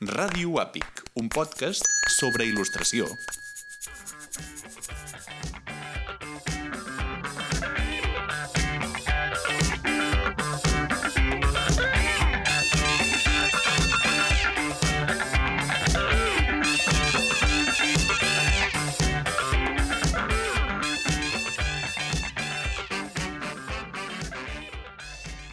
Ràdio 0.00 0.54
Àpic, 0.56 1.02
un 1.20 1.26
podcast 1.28 1.84
sobre 2.08 2.46
il·lustració. 2.48 3.04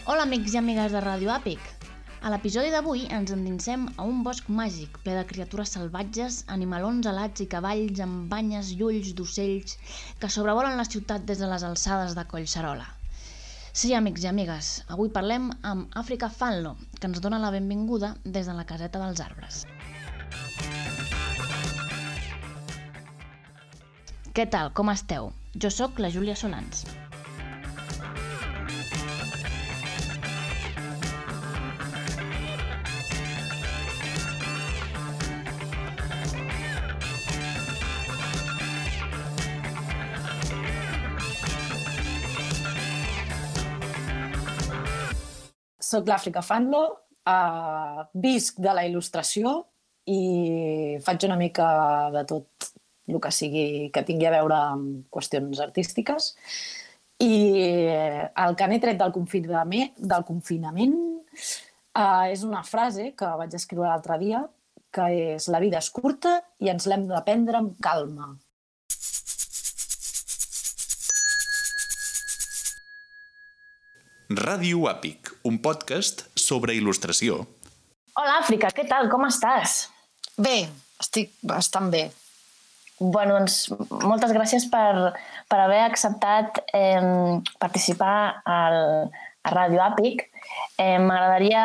Hola 0.06 0.24
amics 0.24 0.56
i 0.56 0.62
amigues 0.64 0.96
de 0.96 1.04
Ràdio 1.04 1.36
Àpic. 1.36 1.77
A 2.26 2.32
l'episodi 2.34 2.72
d'avui 2.74 3.04
ens 3.14 3.32
endinsem 3.34 3.84
a 3.96 4.06
un 4.12 4.24
bosc 4.26 4.48
màgic 4.60 4.98
ple 5.04 5.14
de 5.18 5.26
criatures 5.30 5.74
salvatges, 5.76 6.40
animalons 6.56 7.06
alats 7.12 7.44
i 7.44 7.48
cavalls 7.52 8.02
amb 8.06 8.26
banyes 8.32 8.72
i 8.74 8.80
ulls 8.88 9.12
d'ocells 9.18 9.78
que 10.22 10.32
sobrevolen 10.36 10.80
la 10.82 10.88
ciutat 10.90 11.28
des 11.30 11.44
de 11.44 11.50
les 11.52 11.66
alçades 11.68 12.18
de 12.18 12.26
Collserola. 12.32 12.88
Sí, 13.78 13.94
amics 13.94 14.26
i 14.26 14.32
amigues, 14.32 14.72
avui 14.96 15.14
parlem 15.14 15.52
amb 15.72 15.94
Àfrica 16.02 16.32
Fanlo, 16.34 16.74
que 16.98 17.06
ens 17.12 17.22
dona 17.22 17.38
la 17.44 17.54
benvinguda 17.54 18.16
des 18.26 18.50
de 18.50 18.58
la 18.58 18.66
caseta 18.66 19.04
dels 19.04 19.22
arbres. 19.22 19.66
Què 24.34 24.50
tal, 24.50 24.74
com 24.74 24.90
esteu? 24.90 25.30
Jo 25.54 25.70
sóc 25.74 26.02
la 26.02 26.10
Júlia 26.14 26.36
Solans. 26.36 26.88
Soc 45.88 46.10
l'Àfrica 46.10 46.44
Fanlo, 46.44 46.84
uh, 47.30 48.04
visc 48.28 48.60
de 48.64 48.74
la 48.76 48.84
il·lustració 48.88 49.54
i 50.12 50.98
faig 51.04 51.28
una 51.28 51.38
mica 51.40 51.68
de 52.16 52.24
tot 52.28 52.72
el 53.08 53.22
que 53.24 53.32
sigui 53.32 53.68
que 53.96 54.04
tingui 54.08 54.28
a 54.28 54.34
veure 54.36 54.58
amb 54.74 55.06
qüestions 55.14 55.62
artístiques. 55.64 56.34
I 57.24 57.36
el 58.44 58.58
que 58.60 58.68
n'he 58.68 58.82
tret 58.84 59.00
del 59.00 59.14
confinament, 59.16 59.96
del 59.98 60.26
confinament 60.28 60.98
uh, 60.98 62.28
és 62.30 62.44
una 62.46 62.66
frase 62.68 63.14
que 63.18 63.32
vaig 63.40 63.56
escriure 63.58 63.88
l'altre 63.88 64.20
dia, 64.22 64.44
que 64.94 65.08
és 65.38 65.48
la 65.54 65.62
vida 65.64 65.80
és 65.80 65.90
curta 65.94 66.38
i 66.64 66.72
ens 66.74 66.88
l'hem 66.90 67.08
de 67.10 67.24
prendre 67.26 67.64
amb 67.64 67.80
calma. 67.84 68.34
Ràdio 74.28 74.90
Àpic, 74.92 75.30
un 75.48 75.56
podcast 75.64 76.26
sobre 76.36 76.74
il·lustració. 76.76 77.46
Hola 78.20 78.42
Àfrica, 78.42 78.74
què 78.76 78.84
tal, 78.90 79.08
com 79.08 79.24
estàs? 79.24 79.86
Bé, 80.36 80.68
estic 81.00 81.32
bastant 81.48 81.88
bé. 81.94 82.10
Bueno, 83.00 83.38
doncs 83.38 83.70
moltes 84.04 84.34
gràcies 84.36 84.66
per, 84.68 85.14
per 85.48 85.60
haver 85.64 85.80
acceptat 85.86 86.60
eh, 86.76 87.40
participar 87.62 88.42
al, 88.44 89.08
a 89.48 89.56
Ràdio 89.56 89.80
Àpic. 89.86 90.26
Eh, 90.76 90.98
M'agradaria 91.00 91.64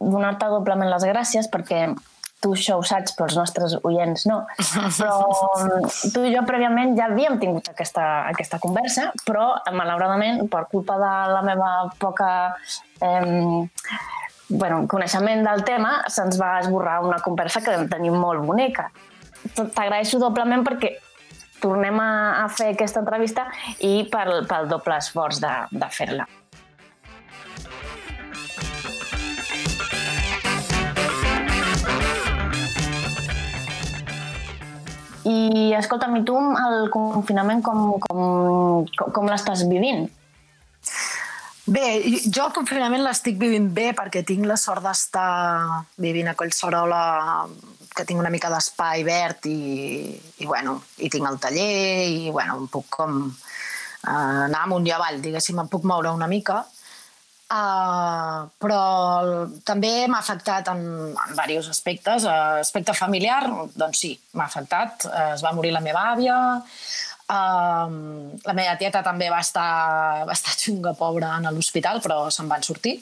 donar-te 0.00 0.50
doblement 0.50 0.90
les 0.90 1.06
gràcies 1.06 1.46
perquè 1.52 1.92
tu 2.40 2.54
això 2.56 2.78
ho 2.80 2.84
saps, 2.86 3.12
però 3.16 3.28
els 3.28 3.36
nostres 3.36 3.76
oients 3.84 4.24
no. 4.30 4.38
Però 4.96 5.16
tu 6.14 6.24
i 6.24 6.32
jo 6.34 6.44
prèviament 6.48 6.96
ja 6.98 7.10
havíem 7.10 7.38
tingut 7.42 7.68
aquesta, 7.72 8.06
aquesta 8.30 8.60
conversa, 8.62 9.10
però 9.26 9.52
malauradament, 9.76 10.46
per 10.52 10.64
culpa 10.72 10.96
de 11.00 11.12
la 11.34 11.42
meva 11.46 11.70
poca 12.00 12.30
eh, 13.04 13.60
bueno, 14.50 14.86
coneixement 14.90 15.44
del 15.46 15.62
tema, 15.64 16.00
se'ns 16.10 16.40
va 16.40 16.56
esborrar 16.64 17.00
una 17.06 17.20
conversa 17.22 17.62
que 17.62 17.76
vam 17.76 17.86
tenir 17.92 18.10
molt 18.16 18.44
bonica. 18.46 18.90
T'agraeixo 19.54 20.18
doblement 20.20 20.64
perquè 20.66 20.96
tornem 21.60 22.00
a, 22.00 22.10
a 22.42 22.48
fer 22.48 22.72
aquesta 22.74 23.02
entrevista 23.04 23.46
i 23.86 24.08
pel, 24.10 24.44
pel 24.48 24.68
doble 24.68 24.98
esforç 24.98 25.40
de, 25.44 25.52
de 25.76 25.90
fer-la. 25.94 26.26
I 35.30 35.72
escolta'm, 35.78 36.16
i 36.20 36.24
tu 36.26 36.36
el 36.38 36.88
confinament 36.92 37.62
com, 37.64 37.98
com, 38.06 38.86
com, 39.14 39.28
l'estàs 39.30 39.66
vivint? 39.70 40.08
Bé, 41.70 41.84
jo 42.26 42.46
el 42.46 42.54
confinament 42.56 43.04
l'estic 43.04 43.36
vivint 43.38 43.68
bé 43.74 43.90
perquè 43.94 44.24
tinc 44.26 44.48
la 44.48 44.56
sort 44.58 44.82
d'estar 44.82 45.84
vivint 46.02 46.32
a 46.32 46.34
Collserola, 46.38 47.02
que 47.94 48.06
tinc 48.08 48.22
una 48.22 48.32
mica 48.32 48.50
d'espai 48.50 49.04
verd 49.06 49.46
i, 49.50 49.60
i, 50.40 50.48
bueno, 50.48 50.80
i 50.98 51.10
tinc 51.12 51.28
el 51.28 51.38
taller 51.42 52.08
i 52.08 52.30
bueno, 52.32 52.56
em 52.62 52.66
puc 52.72 52.88
com 52.96 53.20
eh, 53.28 54.10
anar 54.10 54.64
amunt 54.64 54.88
i 54.88 54.94
avall, 54.96 55.20
diguéssim, 55.22 55.60
em 55.60 55.70
puc 55.70 55.86
moure 55.86 56.14
una 56.16 56.30
mica. 56.30 56.64
Uh, 57.50 58.46
però 58.62 58.82
també 59.66 60.04
m'ha 60.06 60.20
afectat 60.22 60.68
en, 60.70 60.82
en 61.10 61.32
diversos 61.34 61.72
aspectes. 61.72 62.22
Uh, 62.22 62.60
aspecte 62.62 62.94
familiar, 62.94 63.42
doncs 63.74 64.04
sí, 64.04 64.12
m'ha 64.38 64.46
afectat. 64.46 65.08
Uh, 65.08 65.32
es 65.34 65.42
va 65.42 65.50
morir 65.56 65.72
la 65.74 65.82
meva 65.82 66.04
àvia, 66.12 66.36
uh, 66.60 67.96
la 68.46 68.54
meva 68.54 68.76
tieta 68.78 69.02
també 69.02 69.32
va 69.34 69.40
estar, 69.42 69.70
va 70.28 70.36
estar 70.36 70.54
xunga, 70.60 70.94
pobra, 70.98 71.32
en 71.40 71.50
l'hospital, 71.56 71.98
però 72.04 72.28
se'n 72.30 72.50
van 72.50 72.62
sortir. 72.62 73.00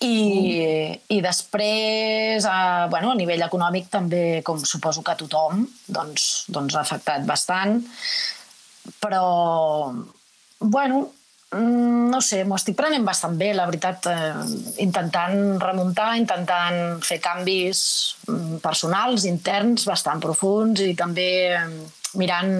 I, 0.00 0.16
mm. 0.16 0.96
i 1.12 1.20
després, 1.24 2.48
uh, 2.48 2.88
bueno, 2.92 3.12
a 3.12 3.20
nivell 3.20 3.44
econòmic 3.44 3.92
també, 3.92 4.40
com 4.44 4.64
suposo 4.64 5.04
que 5.04 5.18
tothom, 5.20 5.66
doncs, 5.84 6.46
doncs 6.48 6.80
ha 6.80 6.84
afectat 6.84 7.28
bastant. 7.28 7.82
Però, 9.04 9.28
bueno, 10.64 11.04
no 11.54 12.20
sé, 12.20 12.42
m'ho 12.44 12.56
estic 12.58 12.74
prenent 12.78 13.04
bastant 13.06 13.36
bé, 13.38 13.52
la 13.54 13.66
veritat, 13.68 14.08
eh, 14.10 14.80
intentant 14.82 15.60
remuntar, 15.62 16.16
intentant 16.18 16.98
fer 17.06 17.20
canvis 17.22 18.16
mm, 18.26 18.58
personals, 18.64 19.24
interns, 19.30 19.86
bastant 19.86 20.20
profuns 20.20 20.82
i 20.82 20.94
també 20.98 21.54
mirant, 22.18 22.50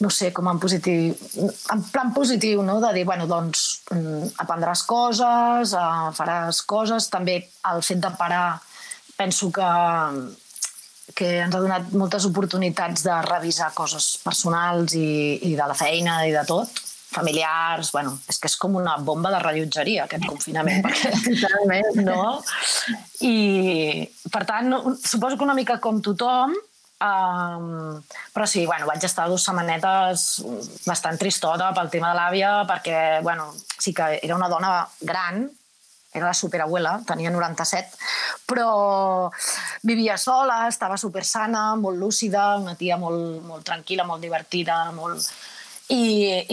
no 0.00 0.10
sé, 0.10 0.32
com 0.32 0.48
en 0.50 0.58
positiu, 0.58 1.14
en 1.46 1.86
plan 1.92 2.12
positiu, 2.16 2.64
no?, 2.66 2.80
de 2.82 2.92
dir, 2.96 3.06
bueno, 3.06 3.28
doncs 3.30 3.84
mm, 3.94 4.34
aprendràs 4.42 4.82
coses, 4.90 5.76
eh, 5.78 6.10
faràs 6.18 6.64
coses, 6.66 7.08
també 7.08 7.38
el 7.70 7.82
fet 7.86 8.02
de 8.02 8.14
parar 8.18 8.60
penso 9.16 9.52
que 9.52 9.72
que 11.10 11.40
ens 11.42 11.54
ha 11.56 11.58
donat 11.58 11.88
moltes 11.98 12.22
oportunitats 12.28 13.02
de 13.02 13.14
revisar 13.26 13.72
coses 13.74 14.12
personals 14.22 14.94
i, 14.94 15.40
i 15.42 15.56
de 15.58 15.66
la 15.66 15.74
feina 15.74 16.20
i 16.22 16.30
de 16.30 16.44
tot 16.46 16.70
familiars, 17.10 17.90
bueno, 17.92 18.14
és 18.30 18.38
que 18.38 18.48
és 18.50 18.56
com 18.60 18.76
una 18.78 18.96
bomba 19.02 19.32
de 19.34 19.40
rellotgeria 19.42 20.06
aquest 20.06 20.26
confinament, 20.30 20.82
perquè 20.84 21.10
Totalment. 21.26 22.02
no? 22.06 22.38
I, 23.26 24.06
per 24.30 24.44
tant, 24.48 24.72
suposo 25.02 25.36
que 25.36 25.46
una 25.46 25.56
mica 25.58 25.80
com 25.82 25.98
tothom, 26.04 26.54
um, 26.54 27.98
però 28.34 28.46
sí, 28.46 28.64
bueno, 28.66 28.86
vaig 28.86 29.04
estar 29.06 29.26
dues 29.28 29.44
setmanetes 29.46 30.28
bastant 30.86 31.18
tristota 31.18 31.72
pel 31.74 31.90
tema 31.90 32.12
de 32.12 32.20
l'àvia, 32.20 32.52
perquè, 32.70 33.00
bueno, 33.26 33.50
sí 33.78 33.94
que 33.96 34.12
era 34.22 34.38
una 34.38 34.50
dona 34.52 34.74
gran, 35.02 35.48
era 36.14 36.26
la 36.26 36.34
superabuela, 36.34 36.96
tenia 37.06 37.30
97, 37.30 37.98
però 38.46 39.30
vivia 39.86 40.16
sola, 40.18 40.64
estava 40.70 40.96
super 40.98 41.24
sana, 41.26 41.74
molt 41.78 41.98
lúcida, 41.98 42.56
una 42.58 42.74
tia 42.78 42.98
molt, 42.98 43.42
molt 43.46 43.66
tranquil·la, 43.66 44.06
molt 44.06 44.22
divertida, 44.22 44.84
molt 44.94 45.26
i, 45.94 46.02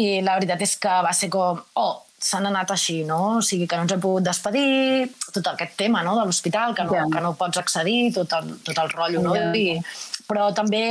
i 0.01 0.05
la 0.25 0.37
veritat 0.37 0.61
és 0.65 0.75
que 0.81 0.93
va 1.05 1.13
ser 1.15 1.29
com, 1.33 1.59
oh, 1.79 1.93
s'han 2.17 2.49
anat 2.49 2.73
així, 2.73 3.03
no? 3.05 3.37
O 3.37 3.43
sigui, 3.45 3.67
que 3.69 3.77
no 3.77 3.85
ens 3.85 3.93
hem 3.93 4.01
pogut 4.01 4.25
despedir, 4.25 5.07
tot 5.29 5.51
aquest 5.53 5.77
tema 5.79 6.01
no? 6.05 6.15
de 6.17 6.25
l'hospital, 6.25 6.73
que, 6.77 6.87
no, 6.87 6.95
yeah. 6.97 7.05
que 7.13 7.21
no 7.23 7.35
pots 7.37 7.61
accedir, 7.61 8.11
tot 8.15 8.33
el, 8.39 8.55
tot 8.65 8.81
el 8.81 8.91
rotllo, 8.95 9.21
no? 9.23 9.35
Yeah. 9.37 9.53
I, 9.53 10.25
però 10.27 10.49
també 10.57 10.83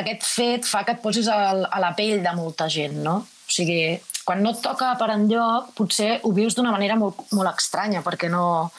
aquest 0.00 0.24
fet 0.26 0.66
fa 0.66 0.82
que 0.86 0.96
et 0.96 1.04
posis 1.04 1.28
a, 1.30 1.38
a 1.68 1.82
la 1.82 1.92
pell 1.98 2.24
de 2.24 2.34
molta 2.36 2.70
gent, 2.72 2.96
no? 3.04 3.20
O 3.24 3.54
sigui, 3.54 3.98
quan 4.24 4.40
no 4.40 4.54
et 4.54 4.64
toca 4.64 4.94
per 5.00 5.10
enlloc, 5.12 5.74
potser 5.76 6.16
ho 6.24 6.32
vius 6.32 6.56
d'una 6.56 6.72
manera 6.72 6.96
molt, 6.98 7.26
molt 7.36 7.52
estranya, 7.52 8.02
perquè 8.06 8.32
no... 8.32 8.70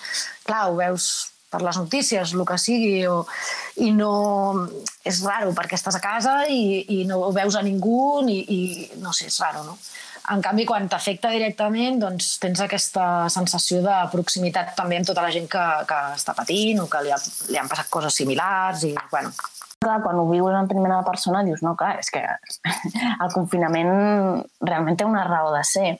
Clar, 0.45 0.65
ho 0.69 0.75
veus 0.77 1.05
per 1.51 1.61
les 1.63 1.77
notícies, 1.79 2.33
el 2.33 2.45
que 2.47 2.57
sigui, 2.61 3.05
o, 3.07 3.21
i 3.83 3.91
no... 3.95 4.11
És 5.05 5.21
raro, 5.21 5.51
perquè 5.53 5.77
estàs 5.77 5.99
a 5.99 6.01
casa 6.01 6.39
i, 6.49 6.81
i 6.89 7.03
no 7.05 7.29
veus 7.35 7.55
a 7.55 7.61
ningú, 7.65 8.23
i, 8.25 8.39
i 8.41 8.59
no 9.03 9.13
sé, 9.13 9.29
és 9.29 9.37
raro, 9.43 9.61
no? 9.67 9.77
En 10.33 10.41
canvi, 10.41 10.63
quan 10.65 10.87
t'afecta 10.89 11.29
directament, 11.29 11.99
doncs 12.01 12.39
tens 12.41 12.63
aquesta 12.63 13.27
sensació 13.29 13.83
de 13.85 13.97
proximitat 14.09 14.73
també 14.77 14.97
amb 14.97 15.05
tota 15.05 15.21
la 15.21 15.29
gent 15.33 15.45
que, 15.51 15.65
que 15.85 15.99
està 16.15 16.33
patint 16.33 16.81
o 16.81 16.87
que 16.89 17.03
li, 17.05 17.13
ha, 17.13 17.19
li 17.51 17.59
han 17.61 17.69
passat 17.69 17.91
coses 17.93 18.17
similars 18.17 18.87
i, 18.89 18.95
bueno, 19.11 19.29
clar, 19.85 19.99
quan 20.01 20.17
ho 20.17 20.25
vius 20.31 20.57
en 20.57 20.71
primera 20.71 21.03
persona 21.05 21.43
dius, 21.45 21.61
no, 21.61 21.75
clar, 21.77 21.99
és 22.01 22.09
que 22.13 22.23
el 23.23 23.33
confinament 23.35 23.93
realment 24.65 24.97
té 24.97 25.05
una 25.05 25.27
raó 25.29 25.53
de 25.53 25.61
ser. 25.67 25.91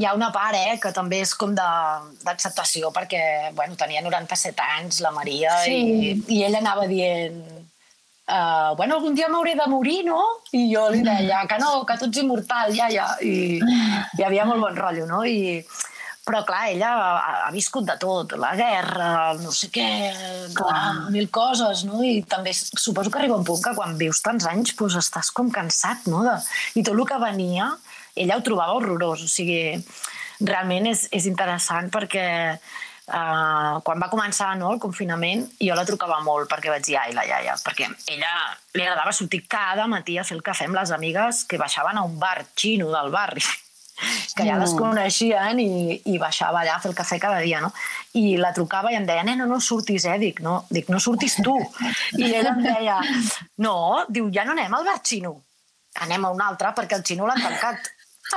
Hi 0.00 0.06
ha 0.08 0.14
una 0.16 0.30
part, 0.32 0.56
eh, 0.56 0.78
que 0.80 0.94
també 0.96 1.18
és 1.20 1.34
com 1.36 1.52
d'acceptació, 1.52 2.88
perquè, 2.96 3.50
bueno, 3.52 3.76
tenia 3.76 4.00
97 4.00 4.64
anys, 4.78 5.02
la 5.04 5.12
Maria, 5.12 5.58
Sí. 5.66 5.76
i, 5.76 6.14
i 6.38 6.44
ella 6.46 6.62
anava 6.62 6.86
dient 6.88 7.42
uh, 8.30 8.74
bueno, 8.76 8.96
algun 8.96 9.14
dia 9.14 9.28
m'hauré 9.28 9.54
de 9.58 9.66
morir, 9.68 10.00
no? 10.06 10.22
I 10.56 10.64
jo 10.72 10.86
li 10.94 11.02
deia 11.04 11.44
que 11.50 11.58
no, 11.60 11.84
que 11.84 11.98
tu 12.00 12.08
ets 12.08 12.22
immortal, 12.22 12.72
ja, 12.76 12.88
ja. 12.92 13.12
I 13.20 13.60
hi 13.60 14.26
havia 14.26 14.46
molt 14.48 14.62
bon 14.62 14.78
rotllo, 14.78 15.06
no? 15.10 15.22
I, 15.26 15.60
però, 16.24 16.44
clar, 16.46 16.68
ella 16.70 16.90
ha, 16.94 17.30
ha 17.48 17.50
viscut 17.50 17.86
de 17.88 17.96
tot, 17.98 18.36
la 18.38 18.52
guerra, 18.58 19.10
no 19.40 19.50
sé 19.56 19.70
què, 19.74 19.86
clar, 20.54 21.10
mil 21.10 21.26
coses, 21.34 21.82
no? 21.88 22.02
I 22.06 22.20
també 22.28 22.54
suposo 22.54 23.10
que 23.10 23.18
arriba 23.18 23.38
un 23.40 23.46
punt 23.48 23.62
que 23.64 23.74
quan 23.74 23.96
vius 23.98 24.22
tants 24.22 24.46
anys 24.46 24.76
doncs 24.78 25.00
estàs 25.00 25.32
com 25.34 25.50
cansat, 25.50 26.06
no? 26.12 26.22
De... 26.26 26.36
I 26.78 26.86
tot 26.86 26.94
el 26.94 27.06
que 27.08 27.18
venia, 27.24 27.72
ella 28.14 28.36
ho 28.36 28.44
trobava 28.46 28.76
horrorós, 28.76 29.24
o 29.24 29.30
sigui, 29.30 29.78
realment 30.40 30.90
és, 30.90 31.06
és 31.12 31.26
interessant 31.28 31.90
perquè 31.92 32.26
uh, 32.54 33.80
quan 33.84 34.02
va 34.02 34.10
començar 34.12 34.52
no, 34.58 34.72
el 34.74 34.82
confinament 34.82 35.46
jo 35.60 35.76
la 35.76 35.86
trucava 35.88 36.20
molt 36.24 36.50
perquè 36.50 36.72
vaig 36.72 36.86
dir 36.86 36.98
ai, 37.00 37.14
la 37.16 37.26
iaia, 37.28 37.56
perquè 37.64 37.88
ella 38.14 38.34
li 38.74 38.84
agradava 38.84 39.14
sortir 39.16 39.44
cada 39.50 39.88
matí 39.90 40.18
a 40.18 40.26
fer 40.26 40.38
el 40.38 40.44
cafè 40.46 40.68
amb 40.68 40.78
les 40.80 40.94
amigues 40.96 41.44
que 41.48 41.60
baixaven 41.60 42.00
a 42.00 42.06
un 42.06 42.16
bar 42.20 42.38
xino 42.54 42.90
del 42.94 43.12
barri 43.12 43.44
que 44.36 44.46
ja 44.46 44.56
les 44.60 44.72
coneixien 44.78 45.60
i, 45.60 46.00
i 46.08 46.16
baixava 46.20 46.62
allà 46.62 46.78
a 46.78 46.80
fer 46.80 46.92
el 46.92 46.96
cafè 46.96 47.18
cada 47.20 47.40
dia, 47.44 47.60
no? 47.60 47.68
I 48.16 48.38
la 48.40 48.54
trucava 48.56 48.92
i 48.92 48.96
em 48.96 49.04
deia, 49.04 49.24
nena, 49.26 49.44
no 49.44 49.60
surtis, 49.60 50.06
eh? 50.08 50.16
Dic, 50.22 50.40
no, 50.44 50.62
dic, 50.72 50.88
no 50.88 51.00
surtis 51.02 51.36
tu. 51.44 51.58
I 52.16 52.30
ella 52.30 52.54
em 52.54 52.62
deia, 52.64 52.96
no, 53.60 53.74
diu, 54.08 54.30
ja 54.32 54.46
no 54.48 54.56
anem 54.56 54.72
al 54.78 54.86
bar 54.88 55.02
xino, 55.04 55.34
anem 56.06 56.24
a 56.24 56.32
un 56.32 56.40
altre 56.40 56.72
perquè 56.78 56.96
el 56.96 57.04
xino 57.04 57.28
l'han 57.28 57.42
tancat. 57.44 57.90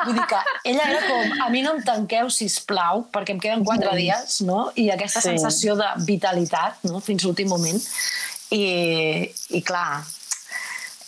Vull 0.05 0.15
dir 0.17 0.25
que 0.27 0.39
ella 0.71 0.87
era 0.89 1.01
com, 1.07 1.41
a 1.45 1.49
mi 1.53 1.61
no 1.61 1.75
em 1.77 1.83
tanqueu, 1.85 2.29
si 2.33 2.47
plau, 2.67 3.05
perquè 3.13 3.35
em 3.35 3.39
queden 3.39 3.63
quatre 3.65 3.91
Sí. 3.91 3.97
dies, 4.03 4.41
no? 4.41 4.71
I 4.75 4.89
aquesta 4.91 5.21
Sí. 5.21 5.29
sensació 5.29 5.75
de 5.75 5.87
vitalitat, 6.07 6.81
no?, 6.89 6.99
fins 6.99 7.23
l'últim 7.23 7.47
moment. 7.47 7.79
I, 8.51 9.29
i 9.49 9.61
clar, 9.65 10.03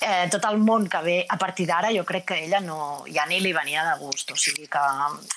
eh, 0.02 0.28
tot 0.30 0.44
el 0.46 0.58
món 0.62 0.88
que 0.90 1.02
ve 1.02 1.26
a 1.30 1.38
partir 1.38 1.66
d'ara, 1.68 1.90
jo 1.94 2.04
crec 2.06 2.26
que 2.26 2.38
ella 2.46 2.60
no, 2.60 3.04
ja 3.12 3.26
ni 3.26 3.40
li 3.40 3.54
venia 3.54 3.84
de 3.86 3.98
gust. 4.04 4.32
O 4.32 4.36
sigui 4.38 4.68
que, 4.68 4.82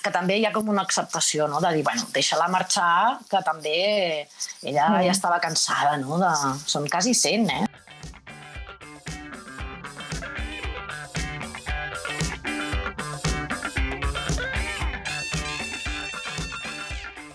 que 0.03 0.11
també 0.11 0.37
hi 0.37 0.45
ha 0.45 0.51
com 0.53 0.69
una 0.69 0.81
acceptació, 0.83 1.47
no?, 1.47 1.59
de 1.61 1.73
dir, 1.73 1.83
bueno, 1.83 2.05
deixa-la 2.13 2.47
marxar, 2.47 3.17
que 3.29 3.41
també 3.45 4.27
ella 4.61 4.89
Mm. 4.89 5.03
ja 5.05 5.11
estava 5.11 5.39
cansada, 5.39 5.97
no?, 5.97 6.17
de... 6.21 6.31
Són 6.65 6.87
quasi 6.89 7.13
100, 7.13 7.49
eh? 7.49 7.65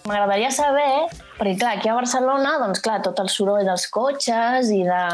M'agradaria 0.05 0.51
saber, 0.53 1.07
perquè 1.39 1.55
clar, 1.57 1.71
aquí 1.79 1.89
a 1.89 1.95
Barcelona, 1.97 2.59
doncs 2.61 2.83
clar, 2.85 2.99
tot 3.07 3.23
el 3.23 3.31
soroll 3.33 3.65
dels 3.65 3.87
cotxes 3.89 4.69
i 4.75 4.83
de, 4.85 5.05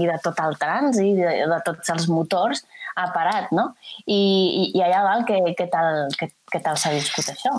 i 0.00 0.08
de 0.10 0.16
tot 0.24 0.40
el 0.42 0.56
trànsit, 0.58 1.06
i 1.06 1.20
de, 1.20 1.34
de 1.52 1.58
tots 1.68 1.92
els 1.94 2.08
motors, 2.10 2.64
ha 2.98 3.04
parat, 3.14 3.52
no? 3.54 3.68
I, 4.02 4.18
i, 4.18 4.64
i 4.74 4.82
allà 4.82 5.04
dalt, 5.06 5.28
què, 5.30 5.38
què 5.54 5.68
tal, 5.70 6.10
què, 6.18 6.32
què 6.50 6.62
tal 6.66 6.80
s'ha 6.82 6.90
viscut 6.96 7.30
això? 7.30 7.54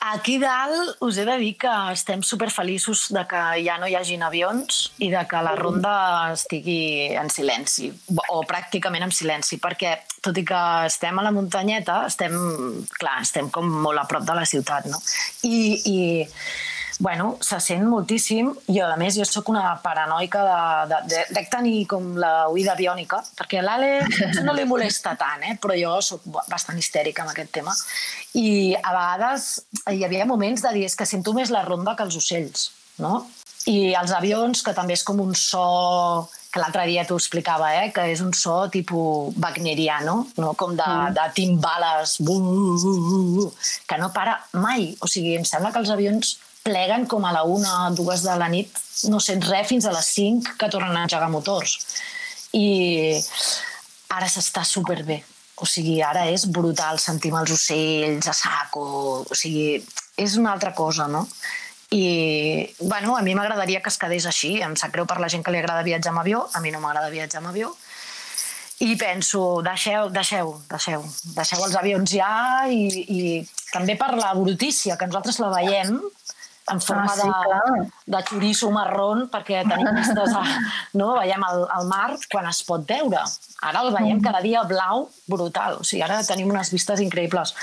Aquí 0.00 0.38
dalt 0.38 1.02
us 1.02 1.16
he 1.18 1.24
de 1.26 1.34
dir 1.40 1.54
que 1.58 1.70
estem 1.92 2.22
superfeliços 2.22 3.08
de 3.14 3.24
que 3.26 3.40
ja 3.64 3.78
no 3.82 3.88
hi 3.90 3.96
hagin 3.98 4.22
avions 4.22 4.92
i 5.02 5.10
de 5.10 5.24
que 5.26 5.42
la 5.42 5.56
ronda 5.58 5.94
estigui 6.36 7.10
en 7.18 7.30
silenci, 7.34 7.90
o 8.30 8.44
pràcticament 8.46 9.08
en 9.08 9.14
silenci, 9.14 9.58
perquè 9.58 9.96
tot 10.22 10.38
i 10.38 10.46
que 10.46 10.62
estem 10.86 11.18
a 11.18 11.26
la 11.26 11.34
muntanyeta, 11.34 12.04
estem, 12.06 12.36
clar, 12.94 13.18
estem 13.26 13.50
com 13.50 13.66
molt 13.66 13.98
a 13.98 14.06
prop 14.10 14.26
de 14.28 14.38
la 14.38 14.46
ciutat, 14.46 14.86
no? 14.86 15.02
I, 15.42 15.58
i 15.90 15.98
bueno, 16.98 17.36
se 17.40 17.60
sent 17.62 17.84
moltíssim 17.86 18.50
i 18.74 18.80
a 18.82 18.96
més 18.98 19.14
jo 19.14 19.24
sóc 19.26 19.48
una 19.52 19.76
paranoica 19.82 20.42
de, 20.42 20.62
de, 20.90 20.98
de, 21.12 21.20
de 21.36 21.44
tenir 21.50 21.86
com 21.90 22.16
la 22.18 22.48
oïda 22.50 22.74
biònica 22.78 23.20
perquè 23.38 23.62
potser 23.62 24.44
no 24.44 24.54
li 24.56 24.66
molesta 24.66 25.14
tant 25.18 25.44
eh? 25.46 25.54
però 25.62 25.76
jo 25.78 25.94
sóc 26.02 26.26
bastant 26.50 26.78
histèrica 26.78 27.22
amb 27.22 27.30
aquest 27.32 27.52
tema 27.54 27.74
i 28.34 28.74
a 28.74 28.90
vegades 28.90 29.48
hi 29.94 30.02
havia 30.04 30.26
moments 30.26 30.64
de 30.66 30.74
dir 30.74 30.84
és 30.88 30.98
que 30.98 31.06
sento 31.06 31.34
més 31.34 31.54
la 31.54 31.62
ronda 31.62 31.94
que 31.94 32.02
els 32.02 32.18
ocells 32.18 32.70
no? 32.98 33.28
i 33.70 33.94
els 33.94 34.10
avions 34.16 34.64
que 34.64 34.74
també 34.74 34.98
és 34.98 35.06
com 35.06 35.22
un 35.22 35.34
so 35.38 36.26
que 36.48 36.60
l'altre 36.62 36.86
dia 36.88 37.04
t'ho 37.04 37.18
explicava, 37.20 37.68
eh? 37.76 37.90
que 37.92 38.06
és 38.08 38.22
un 38.24 38.32
so 38.32 38.54
tipus 38.72 39.36
wagneriano, 39.36 40.14
no? 40.40 40.54
com 40.56 40.72
de, 40.72 40.86
mm. 40.86 41.12
de 41.18 41.26
timbales, 41.36 42.14
bu, 42.24 42.38
bu, 42.40 42.76
bu, 42.80 43.18
bu, 43.34 43.44
que 43.86 43.98
no 44.00 44.08
para 44.14 44.38
mai. 44.56 44.94
O 45.04 45.10
sigui, 45.12 45.34
em 45.36 45.44
sembla 45.44 45.74
que 45.74 45.82
els 45.84 45.92
avions 45.92 46.38
pleguen 46.68 47.08
com 47.08 47.24
a 47.24 47.32
la 47.32 47.46
una, 47.48 47.88
dues 47.96 48.22
de 48.26 48.36
la 48.38 48.50
nit, 48.52 48.76
no 49.08 49.20
sents 49.24 49.48
res 49.48 49.68
fins 49.70 49.88
a 49.88 49.94
les 49.94 50.12
5 50.18 50.58
que 50.60 50.70
tornen 50.72 50.96
a 50.96 51.06
engegar 51.06 51.30
motors. 51.32 51.78
I 52.56 53.16
ara 54.14 54.28
s'està 54.28 54.64
superbé. 54.64 55.22
O 55.58 55.66
sigui, 55.66 55.98
ara 56.06 56.28
és 56.30 56.44
brutal, 56.54 57.00
sentim 57.02 57.34
els 57.34 57.50
ocells 57.50 58.28
a 58.30 58.34
saco, 58.36 58.84
o 59.26 59.38
sigui, 59.38 59.80
és 60.18 60.36
una 60.38 60.52
altra 60.54 60.70
cosa, 60.74 61.08
no? 61.10 61.26
I, 61.90 62.68
bueno, 62.80 63.16
a 63.16 63.22
mi 63.24 63.34
m'agradaria 63.34 63.80
que 63.82 63.90
es 63.90 63.98
quedés 63.98 64.28
així. 64.28 64.58
Em 64.62 64.76
sap 64.76 64.92
greu 64.94 65.06
per 65.08 65.18
la 65.22 65.30
gent 65.32 65.42
que 65.42 65.54
li 65.54 65.60
agrada 65.62 65.86
viatjar 65.86 66.12
amb 66.12 66.22
avió, 66.22 66.44
a 66.52 66.60
mi 66.60 66.70
no 66.70 66.82
m'agrada 66.84 67.10
viatjar 67.10 67.40
amb 67.40 67.50
avió. 67.50 67.72
I 68.84 68.94
penso, 68.94 69.58
deixeu, 69.66 70.12
deixeu, 70.14 70.52
deixeu, 70.70 71.06
deixeu 71.34 71.64
els 71.66 71.74
avions 71.80 72.12
ja 72.12 72.68
i, 72.70 72.84
i 73.10 73.22
també 73.72 73.96
per 73.98 74.12
la 74.14 74.30
brutícia, 74.38 74.94
que 75.00 75.08
nosaltres 75.08 75.40
la 75.42 75.50
veiem 75.56 75.96
en 76.72 76.80
forma 76.84 77.06
Ah, 77.08 77.16
sí, 77.16 77.26
de, 77.26 77.32
clar. 77.32 77.86
de 78.14 78.20
xoriço 78.28 78.70
marrón 78.74 79.26
perquè 79.32 79.62
tenim 79.68 79.88
vistes 80.00 80.34
a, 80.36 80.42
no? 81.00 81.14
veiem 81.20 81.44
el, 81.48 81.64
el 81.78 81.88
mar 81.90 82.10
quan 82.30 82.48
es 82.50 82.62
pot 82.68 82.84
veure. 82.88 83.22
Ara 83.62 83.82
el 83.86 83.92
veiem 83.96 84.20
cada 84.24 84.40
dia 84.44 84.62
blau 84.68 85.08
brutal, 85.26 85.80
o 85.80 85.84
sigui, 85.86 86.02
ara 86.06 86.20
tenim 86.26 86.50
unes 86.52 86.72
vistes 86.74 87.00
increïbles. 87.04 87.54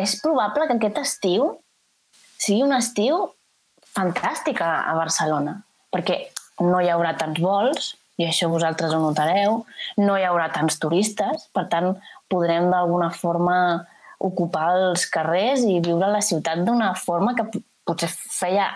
És 0.00 0.16
probable 0.24 0.66
que 0.68 0.78
aquest 0.78 0.98
estiu 1.02 1.50
sigui 2.40 2.62
un 2.64 2.72
estiu 2.76 3.26
fantàstic 3.92 4.62
a, 4.64 4.72
a 4.88 4.94
Barcelona, 4.96 5.58
perquè 5.92 6.16
no 6.64 6.80
hi 6.80 6.88
haurà 6.92 7.12
tants 7.20 7.40
vols, 7.42 7.92
i 8.20 8.26
això 8.28 8.48
vosaltres 8.52 8.92
ho 8.92 9.00
notareu, 9.00 9.62
no 10.00 10.16
hi 10.16 10.24
haurà 10.28 10.48
tants 10.52 10.78
turistes, 10.80 11.48
per 11.54 11.66
tant, 11.72 11.92
podrem 12.32 12.70
d'alguna 12.72 13.10
forma 13.12 13.56
ocupar 14.28 14.68
els 14.76 15.08
carrers 15.10 15.66
i 15.66 15.80
viure 15.84 16.10
la 16.12 16.22
ciutat 16.24 16.62
d'una 16.66 16.92
forma 16.98 17.34
que 17.38 17.48
potser 17.86 18.10
feia 18.12 18.70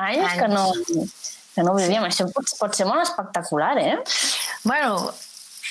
anys, 0.00 0.26
Anys. 0.26 0.38
que 0.40 0.48
no, 0.52 0.64
que 1.54 1.64
no 1.66 1.74
vivíem. 1.78 2.06
Això 2.08 2.28
pot, 2.34 2.54
pot 2.60 2.76
ser 2.76 2.86
molt 2.88 3.04
espectacular, 3.04 3.74
eh? 3.80 3.96
Bueno, 4.64 5.10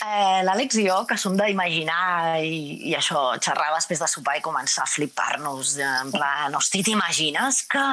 eh, 0.05 0.41
l'Àlex 0.45 0.79
i 0.79 0.85
jo, 0.87 0.97
que 1.09 1.17
som 1.19 1.35
d'imaginar 1.39 2.39
i, 2.45 2.89
i 2.91 2.95
això, 2.97 3.21
xerrar 3.43 3.71
després 3.75 4.01
de 4.03 4.09
sopar 4.11 4.37
i 4.39 4.43
començar 4.45 4.85
a 4.85 4.91
flipar-nos, 4.91 5.75
eh, 5.79 5.91
en 6.03 6.11
plan, 6.15 6.57
hosti, 6.59 6.83
t'imagines 6.87 7.63
que 7.71 7.85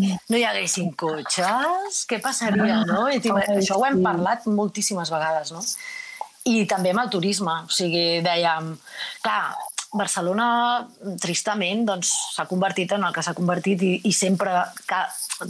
no 0.00 0.38
hi 0.38 0.46
haguessin 0.50 0.92
cotxes? 1.00 2.04
Què 2.10 2.20
passaria, 2.24 2.82
no? 2.88 3.06
I 3.10 3.20
això 3.20 3.78
ho 3.78 3.86
hem 3.88 4.00
sí. 4.00 4.06
parlat 4.08 4.48
moltíssimes 4.50 5.12
vegades, 5.14 5.54
no? 5.54 5.64
I 6.44 6.66
també 6.68 6.90
amb 6.92 7.06
el 7.06 7.12
turisme, 7.12 7.52
o 7.64 7.72
sigui, 7.72 8.20
dèiem, 8.24 8.74
clar, 9.24 9.54
Barcelona, 9.94 10.46
tristament, 11.22 11.84
doncs, 11.86 12.10
s'ha 12.34 12.46
convertit 12.50 12.92
en 12.96 13.04
el 13.06 13.14
que 13.14 13.22
s'ha 13.22 13.34
convertit 13.38 13.82
i, 13.86 13.92
i 14.08 14.12
sempre, 14.12 14.50
que, 14.88 15.00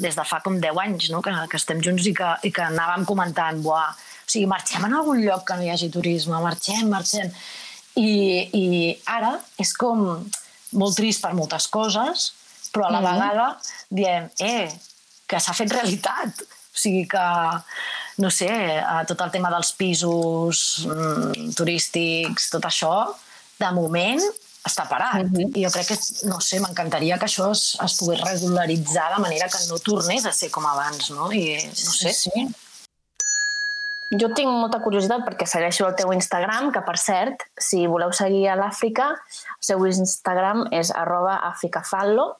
des 0.01 0.17
de 0.19 0.25
fa 0.29 0.41
com 0.45 0.59
10 0.61 0.81
anys 0.85 1.11
no? 1.13 1.23
que, 1.25 1.33
que 1.51 1.61
estem 1.61 1.81
junts 1.85 2.07
i 2.11 2.15
que, 2.17 2.31
i 2.45 2.53
que 2.55 2.65
anàvem 2.67 3.07
comentant, 3.09 3.61
buah, 3.65 3.91
o 3.95 4.29
sigui, 4.31 4.47
marxem 4.51 4.85
en 4.85 4.97
algun 4.97 5.21
lloc 5.25 5.47
que 5.49 5.57
no 5.59 5.65
hi 5.67 5.73
hagi 5.73 5.91
turisme, 5.93 6.37
marxem, 6.45 6.89
marxem. 6.93 7.33
I, 8.01 8.11
i 8.57 8.65
ara 9.07 9.37
és 9.61 9.73
com 9.79 10.01
molt 10.75 10.97
trist 10.99 11.23
per 11.23 11.35
moltes 11.39 11.69
coses, 11.71 12.33
però 12.75 12.89
a 12.89 12.95
la 12.97 13.01
Mhm. 13.01 13.11
vegada 13.13 13.49
diem, 13.91 14.31
eh, 14.41 14.69
que 15.29 15.41
s'ha 15.41 15.55
fet 15.55 15.73
realitat. 15.73 16.43
O 16.75 16.77
sigui 16.77 17.07
que, 17.07 17.27
no 18.19 18.31
sé, 18.35 18.49
eh, 18.51 19.05
tot 19.07 19.21
el 19.21 19.31
tema 19.31 19.51
dels 19.51 19.71
pisos 19.79 20.85
mm, 20.89 21.53
turístics, 21.55 22.51
tot 22.51 22.65
això, 22.67 23.15
de 23.65 23.73
moment 23.77 24.21
està 24.65 24.87
parat. 24.89 25.27
Mhm. 25.27 25.53
I 25.57 25.65
jo 25.67 25.71
crec 25.75 25.89
que, 25.93 25.99
no 26.29 26.41
sé, 26.41 26.61
m'encantaria 26.61 27.19
que 27.19 27.27
això 27.27 27.51
es, 27.53 27.77
es 27.85 27.97
pogués 28.01 28.21
regularitzar 28.25 29.11
de 29.17 29.23
manera 29.23 29.49
que 29.49 29.59
no 29.69 29.79
tornés 29.79 30.25
a 30.25 30.33
ser 30.33 30.51
com 30.51 30.65
abans, 30.67 31.11
no? 31.11 31.31
I, 31.33 31.59
no 31.69 31.93
sé, 31.93 32.13
Sí. 32.13 32.47
jo 34.15 34.29
tinc 34.37 34.49
molta 34.49 34.79
curiositat 34.81 35.25
perquè 35.27 35.47
segueixo 35.49 35.89
el 35.89 35.97
teu 35.99 36.13
Instagram, 36.15 36.71
que 36.73 36.81
per 36.87 36.97
cert, 37.03 37.43
si 37.59 37.87
voleu 37.91 38.13
seguir 38.13 38.49
a 38.49 38.57
l'Àfrica, 38.57 39.11
el 39.11 39.65
seu 39.69 39.85
Instagram 39.87 40.69
és 40.73 40.93
arroba 40.95 41.41
africafallo. 41.51 42.37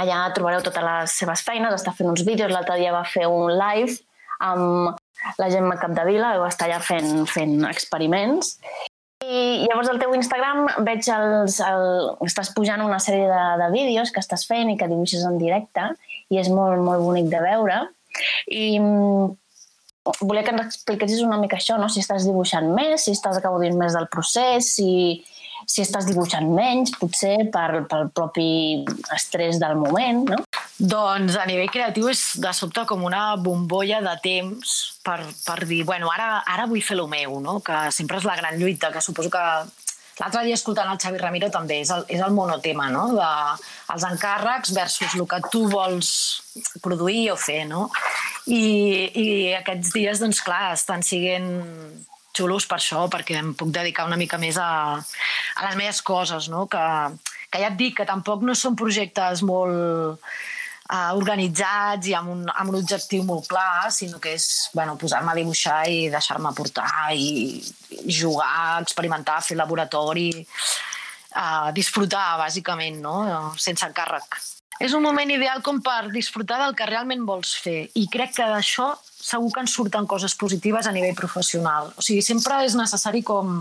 Allà 0.00 0.22
trobareu 0.34 0.62
totes 0.64 0.82
les 0.82 1.12
seves 1.12 1.42
feines, 1.44 1.74
està 1.74 1.92
fent 1.92 2.08
uns 2.08 2.24
vídeos, 2.24 2.50
l'altre 2.50 2.78
dia 2.80 2.94
va 2.94 3.04
fer 3.04 3.26
un 3.28 3.52
live 3.52 3.98
amb 4.40 4.96
la 5.38 5.50
Gemma 5.50 5.76
Capdevila, 5.76 6.38
va 6.38 6.48
estar 6.48 6.68
allà 6.68 6.80
fent, 6.80 7.26
fent 7.26 7.64
experiments. 7.68 8.56
I 9.28 9.66
llavors 9.68 9.90
al 9.92 9.98
teu 10.00 10.14
Instagram 10.16 10.64
veig 10.86 11.04
els, 11.12 11.58
el, 11.60 11.82
estàs 12.24 12.48
pujant 12.56 12.80
una 12.80 13.00
sèrie 13.02 13.26
de, 13.28 13.42
de 13.60 13.66
vídeos 13.74 14.12
que 14.14 14.22
estàs 14.24 14.46
fent 14.48 14.72
i 14.72 14.76
que 14.80 14.88
dibuixes 14.88 15.26
en 15.28 15.36
directe 15.40 15.84
i 16.32 16.40
és 16.40 16.48
molt, 16.52 16.80
molt 16.84 17.04
bonic 17.04 17.28
de 17.32 17.42
veure. 17.44 17.82
I 18.48 18.78
volia 20.24 20.44
que 20.46 20.54
ens 20.54 20.64
expliquessis 20.64 21.20
una 21.24 21.36
mica 21.40 21.58
això, 21.58 21.76
no? 21.76 21.90
si 21.92 22.00
estàs 22.00 22.24
dibuixant 22.24 22.70
més, 22.72 23.04
si 23.04 23.12
estàs 23.12 23.40
gaudint 23.44 23.76
més 23.76 23.96
del 23.98 24.08
procés, 24.12 24.72
si, 24.78 25.20
si 25.68 25.82
estàs 25.84 26.06
dibuixant 26.08 26.48
menys, 26.48 26.94
potser 26.96 27.36
per, 27.52 27.84
pel 27.90 28.08
propi 28.16 28.48
estrès 29.14 29.60
del 29.60 29.76
moment, 29.76 30.24
no? 30.32 30.38
Doncs 30.78 31.36
a 31.36 31.44
nivell 31.50 31.70
creatiu 31.74 32.08
és 32.08 32.22
de 32.40 32.52
sobte 32.56 32.86
com 32.88 33.04
una 33.04 33.34
bombolla 33.42 34.00
de 34.04 34.14
temps 34.24 34.76
per, 35.04 35.18
per 35.44 35.58
dir, 35.66 35.82
bueno, 35.84 36.08
ara, 36.14 36.38
ara 36.46 36.68
vull 36.70 36.84
fer 36.84 36.96
el 36.96 37.04
meu, 37.10 37.36
no? 37.44 37.58
que 37.64 37.88
sempre 37.94 38.20
és 38.20 38.26
la 38.28 38.38
gran 38.38 38.56
lluita, 38.60 38.92
que 38.94 39.04
suposo 39.04 39.32
que 39.34 39.44
L'altre 40.18 40.40
dia 40.48 40.56
escoltant 40.58 40.88
el 40.90 40.98
Xavi 40.98 41.20
Ramiro 41.20 41.46
també 41.54 41.76
és 41.84 41.90
el, 41.94 42.00
és 42.10 42.22
el 42.24 42.32
monotema, 42.34 42.88
no? 42.90 43.04
De, 43.14 43.26
els 43.94 44.06
encàrrecs 44.08 44.72
versus 44.74 45.14
el 45.14 45.28
que 45.30 45.38
tu 45.52 45.60
vols 45.70 46.08
produir 46.82 47.28
o 47.30 47.36
fer, 47.38 47.60
no? 47.70 47.84
I, 48.50 48.62
i 49.14 49.26
aquests 49.60 49.92
dies, 49.94 50.18
doncs 50.18 50.42
clar, 50.42 50.72
estan 50.74 51.06
siguent 51.06 51.46
xulos 52.38 52.68
per 52.70 52.78
això, 52.78 53.06
perquè 53.12 53.38
em 53.38 53.52
puc 53.58 53.72
dedicar 53.74 54.06
una 54.08 54.18
mica 54.20 54.38
més 54.40 54.58
a, 54.62 54.70
a 54.98 55.66
les 55.66 55.76
meves 55.80 56.00
coses, 56.06 56.48
no? 56.52 56.66
Que, 56.70 56.84
que 57.50 57.62
ja 57.62 57.72
et 57.72 57.78
dic 57.80 57.98
que 58.00 58.08
tampoc 58.08 58.46
no 58.46 58.56
són 58.56 58.78
projectes 58.78 59.42
molt 59.46 59.74
uh, 60.88 61.12
organitzats 61.16 62.08
i 62.10 62.14
amb 62.18 62.32
un, 62.34 62.44
amb 62.48 62.72
un 62.72 62.80
objectiu 62.80 63.24
molt 63.28 63.48
clar, 63.50 63.90
sinó 63.94 64.20
que 64.22 64.34
és 64.36 64.68
bueno, 64.74 64.96
posar-me 65.00 65.32
a 65.32 65.38
dibuixar 65.38 65.80
i 65.90 66.06
deixar-me 66.12 66.54
portar 66.56 66.90
i, 67.14 67.58
jugar, 68.20 68.80
experimentar, 68.82 69.40
fer 69.44 69.58
laboratori, 69.58 70.30
uh, 71.34 71.68
disfrutar, 71.76 72.38
bàsicament, 72.44 73.02
no? 73.04 73.18
sense 73.60 73.86
encàrrec. 73.88 74.40
És 74.78 74.94
un 74.94 75.02
moment 75.02 75.30
ideal 75.34 75.62
com 75.66 75.80
per 75.82 76.12
disfrutar 76.14 76.60
del 76.62 76.76
que 76.78 76.86
realment 76.86 77.24
vols 77.26 77.56
fer 77.58 77.88
i 77.98 78.06
crec 78.10 78.36
que 78.36 78.46
d'això 78.46 78.92
segur 79.18 79.50
que 79.54 79.64
en 79.64 79.70
surten 79.70 80.06
coses 80.06 80.36
positives 80.38 80.86
a 80.86 80.94
nivell 80.94 81.16
professional. 81.18 81.90
O 81.98 82.04
sigui, 82.04 82.22
sempre 82.22 82.62
és 82.64 82.76
necessari 82.78 83.24
com 83.26 83.56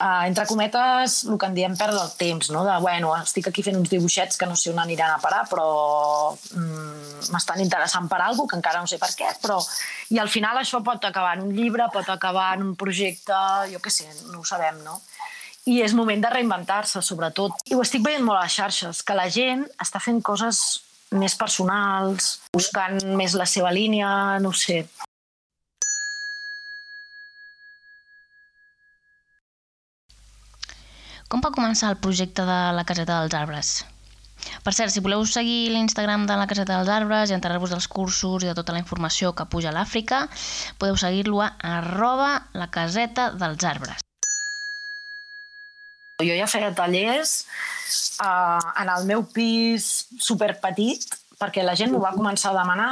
uh, 0.00 0.22
entre 0.26 0.46
cometes, 0.50 1.20
el 1.30 1.38
que 1.38 1.48
en 1.50 1.54
diem 1.54 1.76
perdre 1.78 2.02
el 2.02 2.10
temps, 2.18 2.50
no? 2.50 2.64
de, 2.66 2.74
bueno, 2.82 3.12
estic 3.20 3.50
aquí 3.50 3.62
fent 3.66 3.78
uns 3.78 3.92
dibuixets 3.92 4.40
que 4.40 4.48
no 4.50 4.58
sé 4.58 4.72
on 4.72 4.80
aniran 4.82 5.14
a 5.14 5.20
parar, 5.22 5.44
però 5.50 5.68
mm, 6.34 7.30
m'estan 7.30 7.62
interessant 7.62 8.08
per 8.10 8.22
alguna 8.24 8.50
que 8.50 8.58
encara 8.58 8.82
no 8.82 8.90
sé 8.90 8.98
per 8.98 9.12
què, 9.14 9.30
però... 9.42 9.60
I 10.10 10.18
al 10.18 10.26
final 10.26 10.58
això 10.58 10.80
pot 10.82 11.04
acabar 11.06 11.36
en 11.36 11.44
un 11.46 11.52
llibre, 11.54 11.84
pot 11.94 12.08
acabar 12.10 12.56
en 12.56 12.64
un 12.64 12.74
projecte, 12.74 13.36
jo 13.70 13.78
què 13.78 13.92
sé, 13.94 14.08
no 14.32 14.40
ho 14.40 14.48
sabem, 14.48 14.80
no? 14.82 14.96
I 15.70 15.80
és 15.84 15.92
moment 15.94 16.22
de 16.22 16.30
reinventar-se, 16.32 17.02
sobretot. 17.04 17.60
I 17.70 17.76
ho 17.76 17.82
estic 17.84 18.02
veient 18.02 18.24
molt 18.26 18.40
a 18.40 18.46
les 18.46 18.56
xarxes, 18.58 19.04
que 19.06 19.14
la 19.14 19.28
gent 19.30 19.62
està 19.78 20.00
fent 20.02 20.18
coses 20.26 20.80
més 21.14 21.36
personals, 21.38 22.40
buscant 22.54 22.98
més 23.18 23.36
la 23.38 23.46
seva 23.46 23.70
línia, 23.74 24.10
no 24.42 24.50
sé. 24.50 24.82
Com 31.30 31.42
va 31.44 31.54
començar 31.54 31.92
el 31.94 32.00
projecte 32.02 32.42
de 32.42 32.58
la 32.74 32.82
Caseta 32.82 33.20
dels 33.22 33.38
Arbres? 33.38 33.72
Per 34.64 34.72
cert, 34.74 34.90
si 34.90 35.02
voleu 35.04 35.22
seguir 35.28 35.70
l'Instagram 35.70 36.26
de 36.26 36.34
la 36.40 36.48
Caseta 36.50 36.80
dels 36.80 36.90
Arbres 36.90 37.30
i 37.30 37.38
enterar-vos 37.38 37.70
dels 37.70 37.86
cursos 37.86 38.42
i 38.42 38.50
de 38.50 38.58
tota 38.58 38.74
la 38.74 38.82
informació 38.82 39.30
que 39.38 39.46
puja 39.46 39.70
a 39.70 39.76
l'Àfrica, 39.78 40.24
podeu 40.82 40.98
seguir-lo 40.98 41.44
a 41.46 41.52
arroba 41.78 42.32
la 42.58 42.72
caseta 42.74 43.30
dels 43.38 43.62
arbres. 43.76 44.09
Jo 46.26 46.36
ja 46.36 46.48
feia 46.50 46.72
tallers 46.76 47.44
uh, 48.22 48.60
en 48.82 48.90
el 48.92 49.06
meu 49.08 49.24
pis 49.34 50.06
superpetit, 50.20 51.06
perquè 51.40 51.64
la 51.64 51.76
gent 51.78 51.92
m'ho 51.92 52.02
va 52.02 52.14
començar 52.16 52.52
a 52.52 52.58
demanar. 52.60 52.90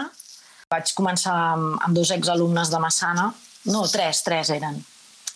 Vaig 0.69 0.93
començar 0.97 1.35
amb, 1.55 1.79
amb 1.85 1.97
dos 1.97 2.11
exalumnes 2.13 2.71
de 2.73 2.81
Massana, 2.83 3.31
no, 3.73 3.85
tres, 3.89 4.23
tres 4.25 4.51
eren, 4.53 4.77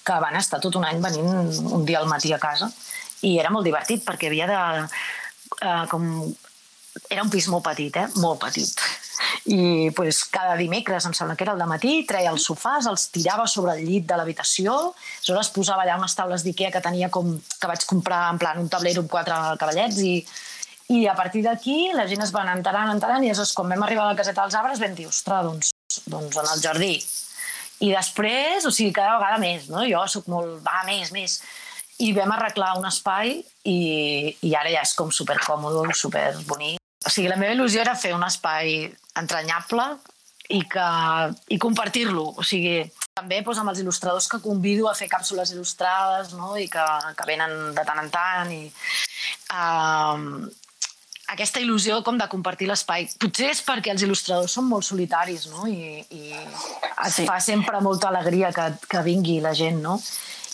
que 0.04 0.16
van 0.20 0.36
estar 0.36 0.60
tot 0.60 0.76
un 0.76 0.84
any 0.84 1.00
venint 1.00 1.62
un 1.72 1.86
dia 1.88 2.02
al 2.02 2.10
matí 2.10 2.32
a 2.32 2.40
casa 2.42 2.68
i 3.22 3.36
era 3.38 3.52
molt 3.54 3.66
divertit 3.68 4.04
perquè 4.06 4.30
havia 4.30 4.48
de... 4.50 4.60
Uh, 5.62 5.84
com, 5.90 6.04
era 7.12 7.24
un 7.24 7.30
pis 7.32 7.48
molt 7.48 7.64
petit, 7.64 7.96
eh? 7.96 8.08
molt 8.20 8.40
petit. 8.42 8.80
I 9.50 9.90
pues, 9.96 10.22
cada 10.30 10.54
dimecres, 10.54 11.06
em 11.08 11.14
sembla 11.18 11.34
que 11.34 11.42
era 11.42 11.56
el 11.56 11.64
matí, 11.66 12.04
treia 12.06 12.30
els 12.30 12.44
sofàs, 12.46 12.86
els 12.86 13.08
tirava 13.10 13.48
sobre 13.50 13.74
el 13.74 13.82
llit 13.88 14.06
de 14.06 14.18
l'habitació, 14.18 14.76
aleshores 14.92 15.50
posava 15.56 15.82
allà 15.82 15.96
unes 15.98 16.14
taules 16.14 16.44
d'Ikea 16.46 16.70
que 16.70 16.82
tenia 16.84 17.10
com, 17.10 17.34
que 17.58 17.70
vaig 17.70 17.86
comprar 17.90 18.28
en 18.30 18.38
plan 18.38 18.60
un 18.62 18.70
tablero 18.70 19.02
amb 19.02 19.10
quatre 19.10 19.40
cavallets 19.58 19.98
i, 20.06 20.14
i 20.94 21.08
a 21.10 21.16
partir 21.18 21.42
d'aquí 21.42 21.90
la 21.96 22.06
gent 22.06 22.22
es 22.22 22.30
va 22.34 22.44
enterant, 22.52 22.92
enterant, 22.94 23.24
i 23.24 23.32
aleshores 23.32 23.56
quan 23.58 23.74
vam 23.74 23.82
arribar 23.82 24.06
a 24.06 24.12
la 24.12 24.20
caseta 24.20 24.44
dels 24.44 24.58
arbres 24.60 24.82
vam 24.82 24.94
dir, 24.94 25.08
ostres, 25.10 25.48
doncs, 25.48 25.74
doncs 26.06 26.38
en 26.38 26.54
el 26.54 26.62
jardí. 26.62 26.94
I 27.82 27.90
després, 27.90 28.62
o 28.62 28.70
sigui, 28.70 28.94
cada 28.94 29.18
vegada 29.18 29.42
més, 29.42 29.66
no? 29.72 29.82
Jo 29.90 30.04
sóc 30.06 30.30
molt, 30.30 30.60
va, 30.62 30.84
més, 30.86 31.10
més 31.10 31.40
i 32.02 32.12
vam 32.16 32.34
arreglar 32.34 32.76
un 32.78 32.86
espai 32.88 33.36
i, 33.38 33.78
i 34.42 34.54
ara 34.58 34.70
ja 34.74 34.82
és 34.82 34.94
com 34.98 35.10
supercòmode, 35.14 35.94
superbonic. 35.98 36.81
O 37.06 37.10
sigui, 37.10 37.28
la 37.30 37.38
meva 37.40 37.54
il·lusió 37.56 37.82
era 37.82 37.98
fer 37.98 38.14
un 38.16 38.24
espai 38.26 38.86
entranyable 39.18 39.86
i, 40.48 40.62
que, 40.70 40.88
i 41.54 41.58
compartir-lo. 41.62 42.24
O 42.38 42.46
sigui, 42.46 42.80
també 43.12 43.42
doncs, 43.42 43.60
amb 43.60 43.72
els 43.72 43.82
il·lustradors 43.82 44.28
que 44.30 44.42
convido 44.44 44.88
a 44.88 44.96
fer 44.98 45.10
càpsules 45.12 45.52
il·lustrades 45.54 46.34
no? 46.38 46.54
i 46.56 46.68
que, 46.72 46.86
que 47.18 47.28
venen 47.28 47.72
de 47.76 47.86
tant 47.88 48.02
en 48.02 48.10
tant. 48.12 48.52
I, 48.54 48.66
uh, 49.52 50.50
aquesta 51.32 51.62
il·lusió 51.64 52.02
com 52.04 52.18
de 52.20 52.28
compartir 52.28 52.68
l'espai. 52.68 53.08
Potser 53.20 53.52
és 53.54 53.62
perquè 53.64 53.92
els 53.94 54.04
il·lustradors 54.04 54.56
són 54.58 54.68
molt 54.68 54.86
solitaris 54.88 55.48
no? 55.52 55.66
i, 55.70 56.02
i 56.12 56.36
et 56.36 57.14
sí. 57.14 57.26
fa 57.28 57.38
sempre 57.40 57.80
molta 57.84 58.10
alegria 58.10 58.52
que, 58.52 58.68
que 58.88 59.04
vingui 59.06 59.40
la 59.44 59.54
gent. 59.56 59.80
No? 59.84 59.98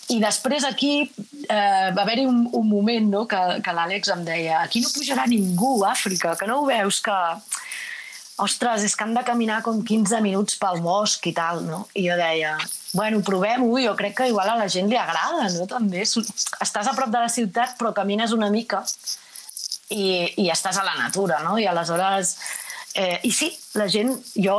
I 0.08 0.18
després 0.22 0.64
aquí 0.64 0.92
eh, 1.04 1.88
va 1.92 2.02
haver-hi 2.04 2.24
un, 2.28 2.46
un 2.56 2.68
moment 2.68 3.10
no, 3.12 3.26
que, 3.28 3.40
que 3.64 3.74
l'Àlex 3.76 4.12
em 4.14 4.24
deia 4.24 4.62
aquí 4.62 4.80
no 4.80 4.92
pujarà 4.94 5.26
ningú, 5.28 5.82
Àfrica, 5.84 6.36
que 6.38 6.48
no 6.48 6.62
ho 6.62 6.68
veus 6.70 7.02
que... 7.04 7.18
Ostres, 8.38 8.84
és 8.86 8.92
que 8.94 9.02
han 9.02 9.16
de 9.16 9.24
caminar 9.26 9.56
com 9.66 9.80
15 9.82 10.20
minuts 10.22 10.54
pel 10.62 10.76
bosc 10.78 11.24
i 11.26 11.32
tal, 11.34 11.64
no? 11.66 11.80
I 11.98 12.04
jo 12.04 12.14
deia, 12.20 12.52
bueno, 12.94 13.18
provem-ho, 13.26 13.72
jo 13.82 13.96
crec 13.98 14.14
que 14.20 14.28
igual 14.30 14.52
a 14.52 14.54
la 14.60 14.68
gent 14.70 14.86
li 14.86 14.94
agrada, 14.96 15.48
no? 15.56 15.66
També 15.66 16.04
estàs 16.06 16.86
a 16.86 16.94
prop 16.94 17.10
de 17.10 17.24
la 17.24 17.32
ciutat 17.34 17.74
però 17.80 17.90
camines 17.96 18.30
una 18.36 18.46
mica 18.54 18.84
i, 19.90 20.30
i 20.38 20.46
estàs 20.54 20.78
a 20.78 20.86
la 20.86 20.94
natura, 21.00 21.42
no? 21.42 21.58
I 21.58 21.66
aleshores 21.66 22.36
Eh, 22.94 23.20
I 23.28 23.30
sí, 23.30 23.50
la 23.76 23.86
gent, 23.92 24.10
jo 24.34 24.56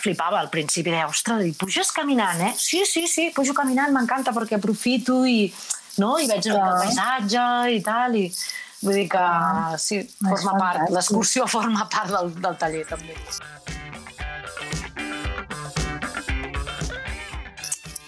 flipava 0.00 0.38
al 0.40 0.48
principi, 0.52 0.92
deia, 0.92 1.08
ostres, 1.10 1.44
i 1.44 1.52
puges 1.58 1.90
caminant, 1.92 2.40
eh? 2.40 2.52
Sí, 2.56 2.84
sí, 2.88 3.06
sí, 3.10 3.30
pujo 3.34 3.54
caminant, 3.56 3.92
m'encanta 3.92 4.32
perquè 4.32 4.56
aprofito 4.56 5.22
i, 5.28 5.50
no? 6.00 6.14
I 6.22 6.30
veig 6.30 6.48
el 6.48 6.60
paisatge 6.62 7.46
i 7.74 7.82
tal, 7.84 8.16
i 8.16 8.28
vull 8.82 8.96
dir 8.96 9.08
que 9.12 9.24
sí, 9.82 10.00
forma 10.22 10.54
part, 10.58 10.86
l'excursió 10.94 11.48
forma 11.56 11.88
part 11.90 12.14
del, 12.14 12.32
del 12.38 12.58
taller 12.62 12.86
també. 12.88 13.18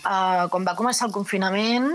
Uh, 0.05 0.45
quan 0.53 0.67
va 0.69 0.75
començar 0.77 1.09
el 1.09 1.15
confinament, 1.15 1.89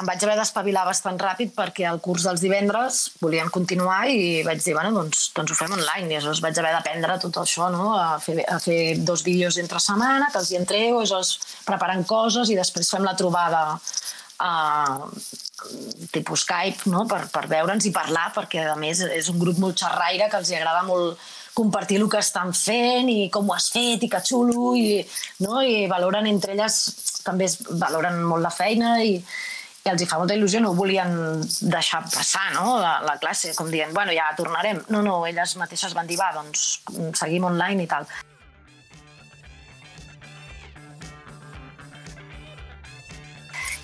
em 0.00 0.08
vaig 0.08 0.24
haver 0.24 0.36
d'espavilar 0.38 0.84
bastant 0.88 1.18
ràpid 1.20 1.52
perquè 1.56 1.86
el 1.88 2.00
curs 2.04 2.26
dels 2.26 2.42
divendres 2.42 2.98
volien 3.22 3.50
continuar 3.52 4.02
i 4.12 4.42
vaig 4.46 4.60
dir, 4.64 4.74
bueno, 4.76 4.92
doncs, 4.96 5.30
doncs 5.36 5.52
ho 5.52 5.58
fem 5.58 5.72
online. 5.76 6.10
I 6.10 6.18
aleshores 6.18 6.42
vaig 6.44 6.58
haver 6.60 6.72
d'aprendre 6.74 7.18
tot 7.22 7.40
això, 7.42 7.70
no? 7.72 7.92
a, 7.96 8.18
fer, 8.22 8.38
a 8.44 8.58
fer 8.62 8.80
dos 8.98 9.24
vídeos 9.26 9.58
entre 9.62 9.80
setmana, 9.82 10.30
que 10.32 10.42
els 10.42 10.52
hi 10.52 10.60
entrego, 10.60 11.00
aleshores 11.00 11.62
preparant 11.68 12.04
coses 12.08 12.52
i 12.52 12.58
després 12.58 12.92
fem 12.92 13.06
la 13.06 13.16
trobada 13.18 13.62
uh, 13.76 15.08
tipus 16.12 16.44
Skype 16.44 16.92
no? 16.92 17.06
per, 17.10 17.24
per 17.32 17.46
veure'ns 17.50 17.88
i 17.88 17.94
parlar, 17.94 18.28
perquè 18.36 18.68
a 18.70 18.76
més 18.80 19.02
és 19.06 19.32
un 19.32 19.40
grup 19.40 19.58
molt 19.62 19.80
xerraire 19.80 20.30
que 20.30 20.40
els 20.42 20.52
hi 20.52 20.60
agrada 20.60 20.84
molt 20.88 21.20
compartir 21.56 21.96
el 22.02 22.08
que 22.12 22.20
estan 22.20 22.52
fent 22.52 23.08
i 23.08 23.30
com 23.32 23.48
ho 23.48 23.54
has 23.56 23.70
fet 23.72 24.02
i 24.04 24.10
que 24.12 24.20
xulo 24.20 24.74
i, 24.76 25.00
no? 25.46 25.62
i 25.64 25.86
valoren 25.88 26.28
entre 26.28 26.52
elles 26.52 26.80
també 27.24 27.48
es 27.48 27.56
valoren 27.80 28.20
molt 28.28 28.44
la 28.44 28.52
feina 28.52 28.98
i, 29.02 29.16
i 29.86 29.90
els 29.92 30.02
hi 30.02 30.06
fa 30.10 30.18
molta 30.18 30.34
il·lusió, 30.34 30.60
no 30.62 30.72
volien 30.74 31.12
deixar 31.70 32.02
passar 32.10 32.48
no? 32.56 32.78
la, 32.82 32.96
la 33.06 33.16
classe, 33.22 33.52
com 33.54 33.70
dient, 33.70 33.92
bueno, 33.94 34.14
ja 34.16 34.32
tornarem. 34.38 34.80
No, 34.90 35.02
no, 35.06 35.20
elles 35.28 35.54
mateixes 35.60 35.94
van 35.94 36.08
dir, 36.10 36.18
va, 36.18 36.32
doncs 36.34 36.80
seguim 37.14 37.46
online 37.46 37.86
i 37.86 37.90
tal. 37.90 38.08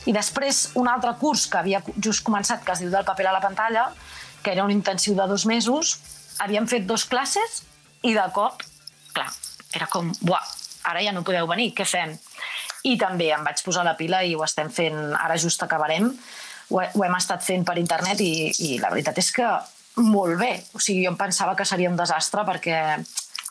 I 0.03 0.15
després 0.17 0.65
un 0.81 0.91
altre 0.91 1.13
curs 1.21 1.47
que 1.47 1.61
havia 1.61 1.79
just 1.95 2.25
començat, 2.27 2.65
que 2.67 2.75
es 2.75 2.83
diu 2.83 2.91
del 2.91 3.07
paper 3.07 3.29
a 3.31 3.37
la 3.37 3.45
pantalla, 3.45 3.87
que 4.43 4.51
era 4.51 4.65
un 4.67 4.75
intensiu 4.75 5.15
de 5.15 5.29
dos 5.31 5.47
mesos, 5.47 5.95
havíem 6.43 6.67
fet 6.67 6.89
dos 6.89 7.07
classes 7.07 7.63
i 8.03 8.17
de 8.17 8.27
cop, 8.35 8.67
clar, 9.15 9.31
era 9.79 9.87
com, 9.87 10.11
buah, 10.27 10.43
ara 10.91 11.07
ja 11.07 11.15
no 11.15 11.23
podeu 11.23 11.47
venir, 11.47 11.71
què 11.79 11.87
fem? 11.87 12.19
I 12.89 12.97
també 12.99 13.31
em 13.31 13.45
vaig 13.47 13.61
posar 13.63 13.85
la 13.87 13.97
pila 13.99 14.23
i 14.27 14.35
ho 14.35 14.43
estem 14.45 14.71
fent, 14.73 14.99
ara 15.15 15.39
just 15.39 15.63
acabarem, 15.63 16.09
ho, 16.71 16.81
ho 16.83 17.05
hem 17.07 17.19
estat 17.19 17.45
fent 17.47 17.67
per 17.69 17.79
internet 17.79 18.21
i, 18.25 18.51
i 18.67 18.79
la 18.83 18.91
veritat 18.91 19.19
és 19.23 19.31
que 19.37 19.49
molt 20.03 20.39
bé. 20.41 20.53
O 20.75 20.81
sigui, 20.81 21.05
jo 21.05 21.13
em 21.13 21.19
pensava 21.21 21.55
que 21.59 21.67
seria 21.69 21.91
un 21.91 21.99
desastre 21.99 22.45
perquè 22.49 22.79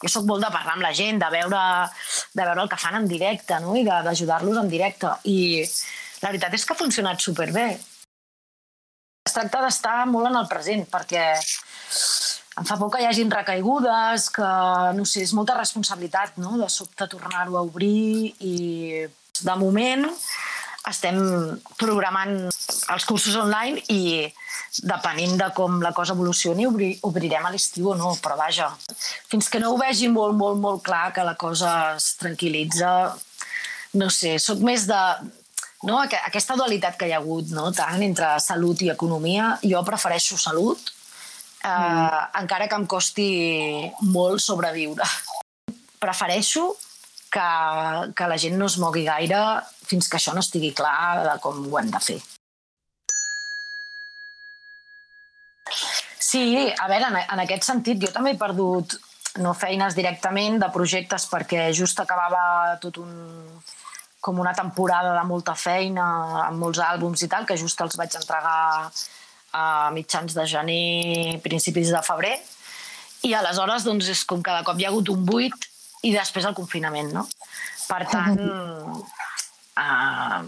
jo 0.01 0.09
sóc 0.09 0.25
molt 0.25 0.43
de 0.43 0.49
parlar 0.49 0.75
amb 0.75 0.85
la 0.85 0.93
gent, 0.97 1.21
de 1.21 1.29
veure, 1.29 1.61
de 2.33 2.43
veure 2.43 2.63
el 2.63 2.71
que 2.71 2.79
fan 2.81 2.97
en 2.97 3.07
directe 3.07 3.59
no? 3.61 3.75
i 3.77 3.85
d'ajudar-los 3.85 4.57
en 4.63 4.69
directe. 4.71 5.13
I 5.29 5.61
la 6.21 6.31
veritat 6.31 6.57
és 6.57 6.65
que 6.65 6.73
ha 6.73 6.81
funcionat 6.81 7.21
superbé. 7.21 7.67
Es 9.29 9.35
tracta 9.37 9.61
d'estar 9.61 10.07
molt 10.09 10.31
en 10.31 10.39
el 10.39 10.49
present, 10.49 10.87
perquè 10.89 11.25
em 12.57 12.65
fa 12.67 12.75
por 12.77 12.89
que 12.91 13.03
hi 13.03 13.07
hagin 13.07 13.29
recaigudes, 13.31 14.27
que, 14.33 14.49
no 14.97 15.05
sé, 15.07 15.21
és 15.23 15.33
molta 15.37 15.55
responsabilitat, 15.57 16.39
no?, 16.41 16.57
de 16.59 16.67
sobte 16.73 17.07
tornar-ho 17.07 17.55
a 17.57 17.63
obrir 17.63 18.33
i, 18.41 18.55
de 19.47 19.55
moment, 19.59 20.07
estem 20.89 21.17
programant 21.77 22.37
els 22.49 23.05
cursos 23.05 23.35
online 23.37 23.83
i 23.93 24.29
depenent 24.87 25.35
de 25.37 25.49
com 25.55 25.81
la 25.83 25.91
cosa 25.93 26.15
evolucioni 26.15 26.65
obri, 26.65 26.93
obrirem 27.07 27.45
a 27.45 27.51
l'estiu 27.51 27.91
o 27.91 27.97
no, 27.97 28.13
però 28.23 28.37
vaja, 28.39 28.69
fins 29.29 29.49
que 29.51 29.59
no 29.59 29.73
ho 29.73 29.77
vegi 29.79 30.07
molt, 30.09 30.37
molt, 30.39 30.57
molt 30.63 30.81
clar 30.85 31.11
que 31.15 31.25
la 31.27 31.35
cosa 31.35 31.97
es 31.97 32.13
tranquil·litza, 32.21 32.91
no 33.99 34.09
sé, 34.09 34.37
sóc 34.39 34.63
més 34.63 34.87
de, 34.87 35.01
no? 35.87 35.99
aquesta 36.01 36.55
dualitat 36.55 36.97
que 36.97 37.09
hi 37.09 37.15
ha 37.15 37.19
hagut 37.19 37.51
no? 37.55 37.67
tant 37.75 38.01
entre 38.05 38.33
salut 38.43 38.81
i 38.85 38.91
economia, 38.93 39.57
jo 39.65 39.83
prefereixo 39.87 40.39
salut, 40.39 40.93
eh, 41.63 41.67
mm. 41.67 42.39
encara 42.43 42.69
que 42.71 42.79
em 42.79 42.87
costi 42.87 43.29
molt 44.13 44.41
sobreviure. 44.43 45.07
Prefereixo 46.01 46.71
que, 47.31 47.47
que 48.17 48.27
la 48.27 48.37
gent 48.43 48.57
no 48.59 48.67
es 48.67 48.77
mogui 48.81 49.05
gaire 49.07 49.39
fins 49.87 50.09
que 50.09 50.19
això 50.19 50.35
no 50.35 50.43
estigui 50.43 50.73
clar 50.75 51.23
de 51.25 51.37
com 51.43 51.63
ho 51.67 51.79
hem 51.79 51.91
de 51.93 52.01
fer. 52.03 52.19
Sí, 56.31 56.43
a 56.71 56.87
veure, 56.87 57.07
en, 57.07 57.17
en 57.21 57.43
aquest 57.43 57.67
sentit, 57.67 57.99
jo 58.03 58.11
també 58.11 58.35
he 58.35 58.39
perdut 58.39 58.97
no 59.39 59.53
feines 59.55 59.95
directament 59.95 60.59
de 60.59 60.67
projectes 60.75 61.25
perquè 61.31 61.69
just 61.75 61.99
acabava 62.03 62.77
tot 62.83 62.99
un, 62.99 63.11
com 64.19 64.39
una 64.39 64.53
temporada 64.55 65.13
de 65.15 65.23
molta 65.27 65.55
feina 65.55 66.05
amb 66.45 66.59
molts 66.59 66.79
àlbums 66.83 67.23
i 67.23 67.29
tal, 67.31 67.47
que 67.47 67.59
just 67.59 67.79
els 67.83 67.97
vaig 67.99 68.15
entregar 68.19 68.91
a 69.51 69.63
mitjans 69.95 70.35
de 70.35 70.45
gener, 70.47 71.39
principis 71.43 71.91
de 71.91 72.03
febrer, 72.03 72.35
i 73.27 73.33
aleshores 73.37 73.83
doncs, 73.87 74.07
és 74.11 74.23
com 74.27 74.43
cada 74.43 74.63
cop 74.67 74.79
hi 74.79 74.87
ha 74.87 74.91
hagut 74.91 75.11
un 75.13 75.25
buit 75.27 75.70
i 76.07 76.11
després 76.15 76.45
el 76.47 76.57
confinament, 76.57 77.11
no? 77.13 77.25
Per 77.87 78.01
tant, 78.09 78.37
uh, 79.77 80.43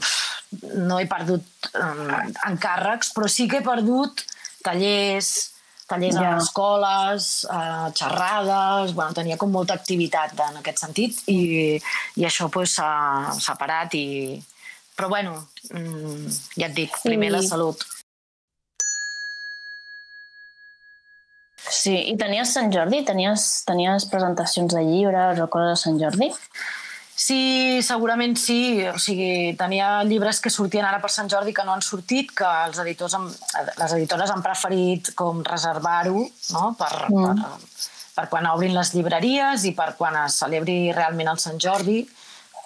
no 0.78 1.00
he 1.00 1.08
perdut 1.10 1.72
um, 1.80 2.14
encàrrecs, 2.50 3.12
però 3.16 3.30
sí 3.30 3.48
que 3.52 3.60
he 3.62 3.66
perdut 3.66 4.24
tallers, 4.64 5.32
tallers 5.90 6.18
yeah. 6.18 6.34
a 6.34 6.40
escoles, 6.42 7.30
uh, 7.52 7.90
xerrades, 7.98 8.96
bueno, 8.96 9.14
tenia 9.18 9.38
com 9.38 9.52
molta 9.54 9.76
activitat 9.78 10.40
en 10.48 10.62
aquest 10.62 10.86
sentit 10.86 11.20
i, 11.32 11.42
i 12.18 12.28
això 12.30 12.50
pues, 12.54 12.78
s'ha 12.80 13.60
parat 13.60 14.00
i... 14.00 14.08
Però 14.94 15.08
bueno, 15.10 15.40
mm, 15.74 16.28
ja 16.54 16.68
et 16.68 16.76
dic, 16.78 17.00
primer 17.02 17.32
sí. 17.32 17.36
la 17.36 17.42
salut. 17.48 17.82
Sí, 21.70 21.96
i 22.12 22.16
tenies 22.20 22.54
Sant 22.56 22.72
Jordi? 22.74 23.04
Tenies, 23.08 23.64
tenies 23.68 24.08
presentacions 24.12 24.74
de 24.76 24.82
llibres 24.84 25.40
o 25.40 25.50
coses 25.52 25.74
de 25.74 25.82
Sant 25.84 26.00
Jordi? 26.02 26.32
Sí, 27.16 27.80
segurament 27.86 28.36
sí. 28.40 28.84
O 28.90 28.98
sigui, 29.00 29.54
tenia 29.60 30.02
llibres 30.08 30.42
que 30.44 30.52
sortien 30.54 30.86
ara 30.88 31.00
per 31.04 31.12
Sant 31.14 31.30
Jordi 31.32 31.54
que 31.56 31.66
no 31.66 31.76
han 31.76 31.86
sortit, 31.86 32.34
que 32.36 32.50
els 32.68 32.80
editors 32.84 33.16
han, 33.20 33.30
les 33.80 33.96
editores 34.00 34.34
han 34.34 34.44
preferit 34.46 35.14
com 35.20 35.44
reservar-ho 35.46 36.26
no? 36.26 36.66
per, 36.80 36.94
mm. 37.10 37.44
per, 37.44 37.88
per 38.18 38.28
quan 38.34 38.50
obrin 38.52 38.76
les 38.76 38.94
llibreries 38.96 39.68
i 39.70 39.76
per 39.78 39.94
quan 40.00 40.18
es 40.26 40.42
celebri 40.44 40.78
realment 40.96 41.32
el 41.32 41.42
Sant 41.42 41.62
Jordi, 41.62 42.02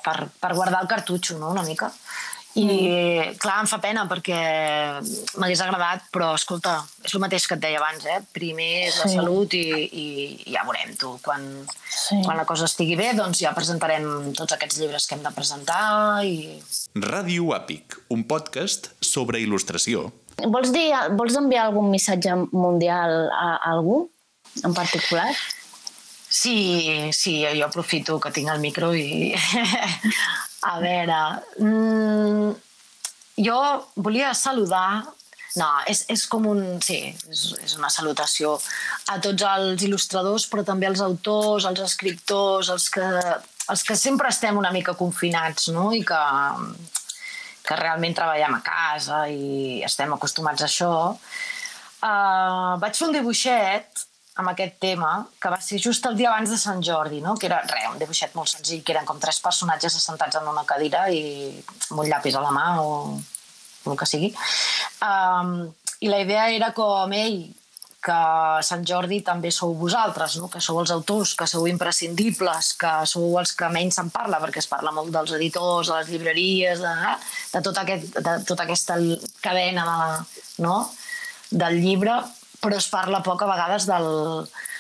per, 0.04 0.18
per 0.40 0.56
guardar 0.56 0.82
el 0.82 0.90
cartutxo, 0.90 1.38
no?, 1.38 1.52
una 1.52 1.66
mica. 1.68 1.92
I, 2.58 2.66
mm. 2.66 3.36
clar, 3.38 3.60
em 3.62 3.68
fa 3.70 3.78
pena 3.84 4.08
perquè 4.10 4.38
m'hagués 5.38 5.62
agradat, 5.62 6.08
però, 6.14 6.32
escolta, 6.38 6.80
és 7.06 7.14
el 7.14 7.22
mateix 7.22 7.46
que 7.46 7.54
et 7.58 7.62
deia 7.62 7.78
abans, 7.78 8.08
eh? 8.10 8.18
Primer 8.34 8.70
és 8.88 8.98
la 9.04 9.10
sí. 9.12 9.18
salut 9.20 9.54
i, 9.54 9.66
i, 9.86 10.06
ja 10.56 10.64
veurem, 10.66 10.96
tu. 10.98 11.14
Quan, 11.22 11.46
sí. 11.86 12.18
quan 12.26 12.40
la 12.40 12.48
cosa 12.50 12.66
estigui 12.66 12.98
bé, 12.98 13.12
doncs 13.18 13.44
ja 13.44 13.54
presentarem 13.58 14.32
tots 14.38 14.58
aquests 14.58 14.82
llibres 14.82 15.06
que 15.06 15.18
hem 15.18 15.26
de 15.28 15.34
presentar 15.36 15.84
i... 16.26 16.58
Ràdio 16.98 17.54
Àpic, 17.54 18.00
un 18.16 18.26
podcast 18.30 18.90
sobre 19.06 19.44
il·lustració. 19.44 20.08
Vols, 20.50 20.74
dir, 20.74 20.90
vols 21.18 21.38
enviar 21.38 21.68
algun 21.68 21.92
missatge 21.94 22.34
mundial 22.50 23.30
a, 23.30 23.54
a 23.60 23.72
algú 23.76 24.08
en 24.66 24.74
particular? 24.74 25.30
Sí, 26.28 27.10
sí, 27.14 27.40
jo 27.46 27.70
aprofito 27.70 28.18
que 28.20 28.34
tinc 28.34 28.50
el 28.50 28.66
micro 28.66 28.96
i... 28.98 29.36
a 30.66 30.80
veure, 30.82 31.20
mm, 31.60 32.56
jo 33.46 33.60
volia 33.96 34.34
saludar 34.34 35.06
no, 35.58 35.68
és, 35.90 36.04
és 36.12 36.26
com 36.30 36.46
un... 36.50 36.62
Sí, 36.84 37.00
és, 37.32 37.44
és 37.64 37.76
una 37.80 37.90
salutació 37.90 38.56
a 39.10 39.18
tots 39.24 39.46
els 39.48 39.86
il·lustradors, 39.88 40.46
però 40.52 40.64
també 40.68 40.90
als 40.90 41.02
autors, 41.02 41.66
als 41.66 41.82
escriptors, 41.86 42.70
els 42.74 42.90
que, 42.94 43.08
els 43.74 43.86
que 43.88 43.98
sempre 43.98 44.30
estem 44.30 44.60
una 44.60 44.74
mica 44.76 44.94
confinats, 45.00 45.72
no? 45.74 45.90
I 45.98 46.04
que, 46.06 46.20
que 47.66 47.80
realment 47.80 48.18
treballem 48.18 48.60
a 48.60 48.62
casa 48.66 49.24
i 49.34 49.82
estem 49.88 50.14
acostumats 50.14 50.62
a 50.62 50.70
això. 50.70 50.94
Uh, 51.98 52.78
vaig 52.78 52.94
fer 52.94 53.08
un 53.08 53.18
dibuixet 53.18 54.06
amb 54.38 54.52
aquest 54.52 54.78
tema, 54.82 55.12
que 55.42 55.52
va 55.54 55.60
ser 55.64 55.80
just 55.82 56.06
el 56.10 56.18
dia 56.18 56.30
abans 56.32 56.52
de 56.54 56.60
Sant 56.62 56.84
Jordi, 56.86 57.22
no? 57.22 57.36
que 57.38 57.50
era 57.50 57.62
re, 57.66 57.88
un 57.92 58.00
dibuixet 58.02 58.36
molt 58.38 58.52
senzill, 58.54 58.84
que 58.86 58.94
eren 58.94 59.08
com 59.08 59.20
tres 59.22 59.42
personatges 59.44 59.98
assentats 59.98 60.40
en 60.40 60.50
una 60.52 60.66
cadira 60.70 61.08
i 61.10 61.22
amb 61.90 62.04
un 62.04 62.10
llapis 62.10 62.38
a 62.38 62.44
la 62.46 62.54
mà 62.54 62.68
o 62.84 62.92
el 63.88 63.98
que 63.98 64.10
sigui. 64.10 64.34
Um, 65.02 65.72
I 66.04 66.12
la 66.12 66.22
idea 66.22 66.50
era 66.54 66.74
com, 66.78 67.14
ei, 67.18 67.48
que 68.08 68.18
Sant 68.64 68.86
Jordi 68.88 69.20
també 69.26 69.50
sou 69.52 69.74
vosaltres, 69.76 70.38
no? 70.40 70.48
que 70.52 70.62
sou 70.64 70.80
els 70.82 70.94
autors, 70.94 71.34
que 71.36 71.48
sou 71.50 71.66
imprescindibles, 71.68 72.74
que 72.80 72.94
sou 73.10 73.40
els 73.42 73.56
que 73.58 73.70
menys 73.74 73.98
se'n 74.00 74.12
parla, 74.14 74.40
perquè 74.44 74.62
es 74.62 74.70
parla 74.70 74.94
molt 74.96 75.12
dels 75.16 75.34
editors, 75.40 75.90
de 75.90 75.98
les 75.98 76.12
llibreries, 76.14 76.84
de, 76.84 76.94
de, 77.56 77.64
tot 77.66 77.82
aquest, 77.82 78.20
de 78.22 78.38
tota 78.48 78.68
aquesta 78.68 79.00
cadena 79.44 79.88
de, 79.90 80.42
no? 80.64 80.78
del 81.52 81.82
llibre, 81.82 82.20
però 82.62 82.78
es 82.78 82.90
parla 82.92 83.24
poc 83.26 83.44
a 83.44 83.50
vegades 83.52 83.88
del, 83.90 84.08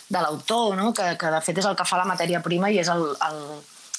de 0.09 0.21
l'autor, 0.23 0.75
no? 0.77 0.91
que, 0.93 1.13
que 1.19 1.31
de 1.33 1.41
fet 1.45 1.61
és 1.61 1.69
el 1.69 1.77
que 1.77 1.87
fa 1.87 1.99
la 2.01 2.09
matèria 2.09 2.41
prima 2.43 2.71
i 2.71 2.79
és 2.81 2.89
el, 2.91 3.05
el, 3.27 3.39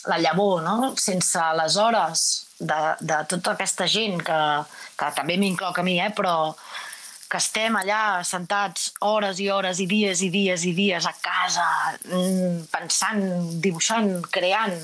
la 0.08 0.18
llavor, 0.22 0.62
no? 0.64 0.92
sense 0.98 1.42
les 1.60 1.76
hores 1.76 2.26
de, 2.58 2.78
de 3.00 3.22
tota 3.30 3.54
aquesta 3.54 3.86
gent, 3.90 4.20
que, 4.24 4.40
que 4.98 5.10
també 5.16 5.38
m'incloc 5.38 5.78
a 5.78 5.86
mi, 5.86 5.98
eh? 6.02 6.10
però 6.16 6.54
que 7.28 7.36
estem 7.36 7.76
allà 7.76 8.24
sentats 8.24 8.88
hores 9.04 9.40
i 9.44 9.50
hores 9.52 9.82
i 9.84 9.86
dies 9.90 10.22
i 10.24 10.30
dies 10.32 10.64
i 10.64 10.72
dies 10.72 11.06
a 11.06 11.12
casa, 11.20 11.66
mm, 12.08 12.68
pensant, 12.72 13.24
dibuixant, 13.60 14.14
creant, 14.32 14.78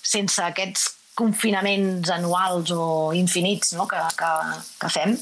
sense 0.00 0.40
aquests 0.40 0.88
confinaments 1.16 2.10
anuals 2.12 2.72
o 2.72 3.12
infinits 3.16 3.74
no? 3.76 3.86
que, 3.88 4.00
que, 4.16 4.32
que 4.80 4.90
fem, 4.92 5.16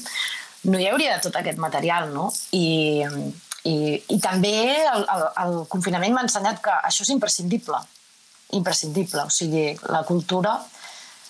no 0.65 0.79
hi 0.79 0.87
hauria 0.89 1.19
tot 1.23 1.35
aquest 1.39 1.59
material, 1.61 2.11
no? 2.13 2.29
I, 2.57 3.05
i, 3.65 3.75
i 4.15 4.19
també 4.23 4.55
el, 4.77 5.05
el, 5.15 5.25
el 5.45 5.59
confinament 5.71 6.15
m'ha 6.15 6.25
ensenyat 6.27 6.61
que 6.63 6.73
això 6.89 7.05
és 7.05 7.11
imprescindible, 7.15 7.81
imprescindible, 8.57 9.25
o 9.25 9.33
sigui, 9.33 9.67
la 9.89 10.03
cultura 10.07 10.57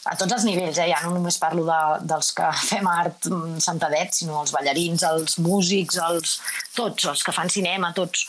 a 0.06 0.14
tots 0.20 0.36
els 0.36 0.44
nivells, 0.46 0.78
eh? 0.78 0.90
ja 0.92 1.02
no 1.04 1.16
només 1.16 1.40
parlo 1.42 1.64
de, 1.66 1.80
dels 2.12 2.32
que 2.38 2.50
fem 2.72 2.90
art 2.92 3.30
sentadet, 3.64 4.14
sinó 4.14 4.44
els 4.44 4.54
ballarins, 4.56 5.06
els 5.08 5.40
músics, 5.42 6.00
els, 6.10 6.40
tots, 6.78 7.10
els 7.12 7.24
que 7.26 7.34
fan 7.36 7.50
cinema, 7.50 7.94
tots. 7.98 8.28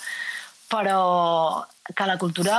Però 0.72 1.00
que 1.94 2.06
la 2.08 2.16
cultura 2.18 2.56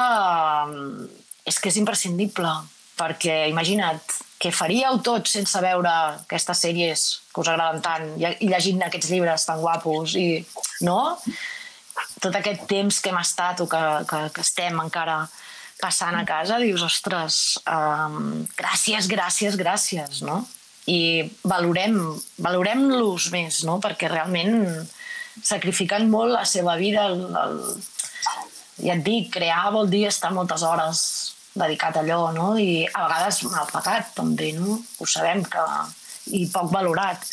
mm, 0.69 1.07
és 1.49 1.57
que 1.59 1.71
és 1.73 1.79
imprescindible, 1.81 2.53
perquè 2.97 3.45
imagina't, 3.51 4.17
què 4.37 4.51
faríeu 4.53 4.99
tots 5.05 5.33
sense 5.33 5.61
veure 5.63 5.91
aquestes 5.91 6.61
sèries 6.65 7.05
que 7.33 7.41
us 7.41 7.49
agraden 7.49 7.81
tant 7.81 8.09
i 8.17 8.49
llegint 8.51 8.83
aquests 8.85 9.09
llibres 9.09 9.47
tan 9.47 9.61
guapos 9.63 10.13
i, 10.19 10.43
no? 10.85 11.17
Tot 12.21 12.35
aquest 12.37 12.67
temps 12.69 12.99
que 13.01 13.09
hem 13.09 13.17
estat 13.17 13.63
o 13.63 13.67
que, 13.69 13.81
que, 14.09 14.21
que 14.35 14.45
estem 14.45 14.77
encara 14.83 15.23
passant 15.81 16.17
a 16.17 16.25
casa, 16.25 16.57
dius, 16.61 16.83
ostres, 16.85 17.57
um, 17.69 18.45
gràcies, 18.57 19.09
gràcies, 19.09 19.57
gràcies, 19.57 20.21
no? 20.25 20.43
i 20.87 21.27
valorem 21.43 21.97
valorem-los 22.39 23.27
més, 23.33 23.63
no? 23.67 23.77
perquè 23.83 24.09
realment 24.11 24.87
sacrifiquen 25.43 26.07
molt 26.09 26.33
la 26.33 26.45
seva 26.47 26.77
vida. 26.79 27.09
El, 27.11 27.25
el... 27.43 27.57
Ja 28.77 28.93
et 28.93 29.03
dic, 29.03 29.31
crear 29.33 29.73
vol 29.73 29.89
dir 29.89 30.05
estar 30.07 30.31
moltes 30.33 30.63
hores 30.63 31.01
dedicat 31.59 31.97
a 31.97 32.03
allò, 32.05 32.31
no? 32.35 32.47
I 32.57 32.85
a 32.87 33.07
vegades 33.07 33.43
mal 33.49 33.67
pagat, 33.71 34.13
també, 34.17 34.51
no? 34.57 34.77
Ho 34.99 35.05
sabem 35.09 35.43
que... 35.45 35.63
i 36.37 36.43
poc 36.51 36.71
valorat. 36.73 37.23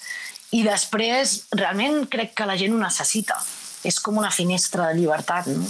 I 0.54 0.62
després, 0.62 1.48
realment 1.58 2.04
crec 2.10 2.34
que 2.38 2.46
la 2.46 2.56
gent 2.60 2.74
ho 2.74 2.80
necessita. 2.80 3.36
És 3.84 3.98
com 4.00 4.16
una 4.20 4.30
finestra 4.30 4.86
de 4.88 5.00
llibertat, 5.00 5.50
no? 5.50 5.66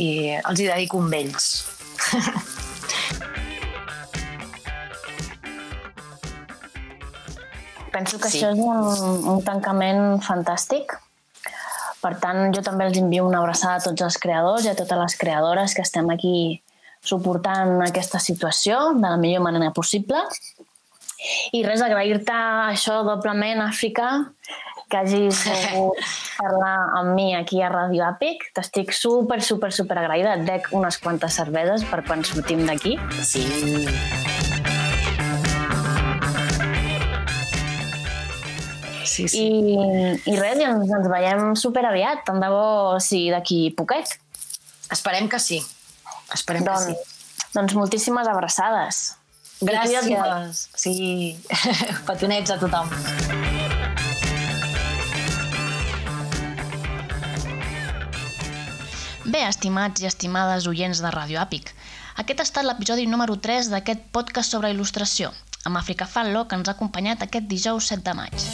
I 0.00 0.38
els 0.38 0.60
hi 0.60 0.66
dedico 0.68 1.00
un 1.00 1.12
ells. 1.14 1.64
Penso 7.90 8.20
que 8.20 8.30
sí. 8.30 8.38
això 8.38 8.52
és 8.54 8.60
un, 9.02 9.24
un 9.34 9.40
tancament 9.44 10.20
fantàstic. 10.24 10.94
Per 12.00 12.14
tant, 12.22 12.48
jo 12.54 12.62
també 12.64 12.86
els 12.88 12.96
envio 13.00 13.26
una 13.28 13.40
abraçada 13.42 13.76
a 13.80 13.84
tots 13.84 14.02
els 14.06 14.16
creadors 14.22 14.64
i 14.64 14.70
a 14.70 14.76
totes 14.78 15.00
les 15.00 15.16
creadores 15.20 15.74
que 15.76 15.84
estem 15.84 16.08
aquí 16.12 16.36
suportant 17.00 17.80
aquesta 17.86 18.20
situació 18.20 18.90
de 18.96 19.06
la 19.06 19.16
millor 19.20 19.44
manera 19.46 19.72
possible. 19.76 20.20
I 21.52 21.62
res, 21.66 21.82
agrair-te 21.84 22.36
això 22.70 23.02
doblement, 23.04 23.60
Àfrica, 23.66 24.10
que 24.90 24.98
hagis 24.98 25.42
volgut 25.46 26.00
parlar 26.40 26.76
amb 26.98 27.14
mi 27.14 27.30
aquí 27.36 27.60
a 27.62 27.68
Radio 27.72 28.06
Àpic. 28.08 28.48
T'estic 28.56 28.94
super, 28.96 29.40
super, 29.44 29.70
super 29.72 29.98
agraïda. 30.00 30.36
Et 30.38 30.46
dec 30.48 30.70
unes 30.76 30.98
quantes 31.02 31.36
cerveses 31.36 31.84
per 31.90 32.02
quan 32.08 32.24
sortim 32.24 32.64
d'aquí. 32.68 32.96
Sí. 33.20 33.44
Sí, 39.10 39.26
sí. 39.28 39.42
I, 39.42 40.14
i 40.32 40.38
res, 40.38 40.56
ens, 40.64 40.88
ens 40.88 41.10
veiem 41.12 41.52
super 41.58 41.84
aviat, 41.84 42.24
tant 42.24 42.40
de 42.40 42.48
bo 42.48 42.96
sí 43.02 43.26
d'aquí 43.32 43.68
poquet. 43.76 44.16
Esperem 44.90 45.28
que 45.28 45.40
sí. 45.42 45.60
Esperem 46.34 46.64
Doncs, 46.64 46.86
que 46.86 46.94
sí. 46.94 47.48
doncs 47.54 47.74
moltíssimes 47.78 48.28
abraçades. 48.28 49.00
Gràcies. 49.60 50.62
Sí. 50.74 50.96
Petonets 52.08 52.54
a 52.54 52.58
tothom. 52.62 52.88
Bé, 59.30 59.42
estimats 59.46 60.02
i 60.02 60.08
estimades 60.08 60.66
oients 60.70 61.00
de 61.04 61.10
Radio 61.14 61.38
Àpic, 61.42 61.68
aquest 62.22 62.40
ha 62.40 62.46
estat 62.48 62.66
l'episodi 62.66 63.04
número 63.06 63.36
3 63.36 63.68
d'aquest 63.74 64.08
podcast 64.16 64.56
sobre 64.56 64.72
il·lustració, 64.72 65.30
amb 65.68 65.78
Àfrica 65.78 66.08
Fallo, 66.08 66.46
que 66.48 66.56
ens 66.58 66.68
ha 66.70 66.74
acompanyat 66.74 67.22
aquest 67.26 67.46
dijous 67.52 67.92
7 67.92 68.02
de 68.08 68.14
maig. 68.18 68.48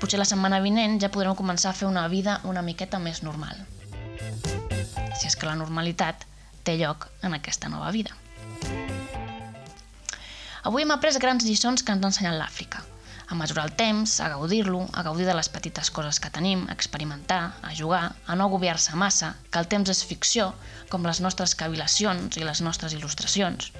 Potser 0.00 0.20
la 0.20 0.28
setmana 0.28 0.62
vinent 0.64 0.98
ja 1.02 1.10
podrem 1.12 1.36
començar 1.38 1.72
a 1.72 1.76
fer 1.76 1.88
una 1.90 2.06
vida 2.08 2.38
una 2.44 2.62
miqueta 2.62 3.00
més 3.02 3.22
normal. 3.26 3.58
Si 5.14 5.28
és 5.30 5.36
que 5.38 5.46
la 5.46 5.56
normalitat 5.58 6.26
té 6.64 6.76
lloc 6.80 7.08
en 7.22 7.36
aquesta 7.36 7.70
nova 7.72 7.92
vida. 7.94 8.14
Avui 10.64 10.82
hem 10.82 10.94
après 10.94 11.18
grans 11.20 11.44
lliçons 11.44 11.84
que 11.84 11.92
ens 11.92 12.04
ha 12.04 12.10
ensenyat 12.10 12.38
l'Àfrica. 12.40 12.80
A 13.28 13.36
mesurar 13.36 13.64
el 13.66 13.72
temps, 13.76 14.18
a 14.20 14.28
gaudir-lo, 14.32 14.82
a 14.92 15.02
gaudir 15.04 15.24
de 15.28 15.34
les 15.36 15.48
petites 15.48 15.90
coses 15.96 16.18
que 16.20 16.30
tenim, 16.32 16.66
a 16.68 16.74
experimentar, 16.76 17.54
a 17.62 17.72
jugar, 17.76 18.14
a 18.26 18.36
no 18.36 18.48
agobiar-se 18.48 18.96
massa, 19.00 19.30
que 19.50 19.60
el 19.60 19.68
temps 19.68 19.92
és 19.92 20.02
ficció, 20.04 20.50
com 20.92 21.04
les 21.08 21.20
nostres 21.24 21.54
cavilacions 21.56 22.36
i 22.36 22.44
les 22.44 22.60
nostres 22.64 22.96
il·lustracions. 22.96 23.70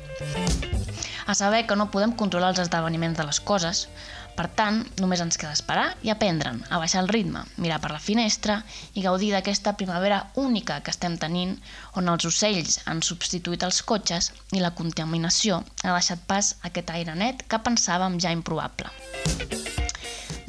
A 1.26 1.34
saber 1.36 1.64
que 1.68 1.76
no 1.76 1.90
podem 1.92 2.12
controlar 2.20 2.52
els 2.54 2.62
esdeveniments 2.64 3.20
de 3.20 3.28
les 3.28 3.40
coses, 3.40 3.86
per 4.34 4.48
tant, 4.58 4.80
només 5.00 5.22
ens 5.22 5.38
queda 5.40 5.54
esperar 5.54 5.86
i 6.02 6.10
aprendre'n, 6.12 6.60
a 6.70 6.80
baixar 6.82 7.04
el 7.04 7.10
ritme, 7.12 7.44
mirar 7.62 7.80
per 7.82 7.92
la 7.92 8.02
finestra 8.02 8.60
i 8.94 9.04
gaudir 9.04 9.30
d'aquesta 9.34 9.76
primavera 9.78 10.20
única 10.42 10.80
que 10.82 10.90
estem 10.94 11.16
tenint, 11.22 11.56
on 11.94 12.10
els 12.10 12.26
ocells 12.30 12.80
han 12.90 13.02
substituït 13.06 13.66
els 13.66 13.82
cotxes 13.86 14.32
i 14.52 14.62
la 14.62 14.74
contaminació 14.78 15.62
ha 15.84 15.94
deixat 15.94 16.26
pas 16.26 16.54
a 16.60 16.70
aquest 16.72 16.90
aire 16.96 17.14
net 17.14 17.46
que 17.48 17.62
pensàvem 17.62 18.18
ja 18.20 18.34
improbable. 18.34 18.90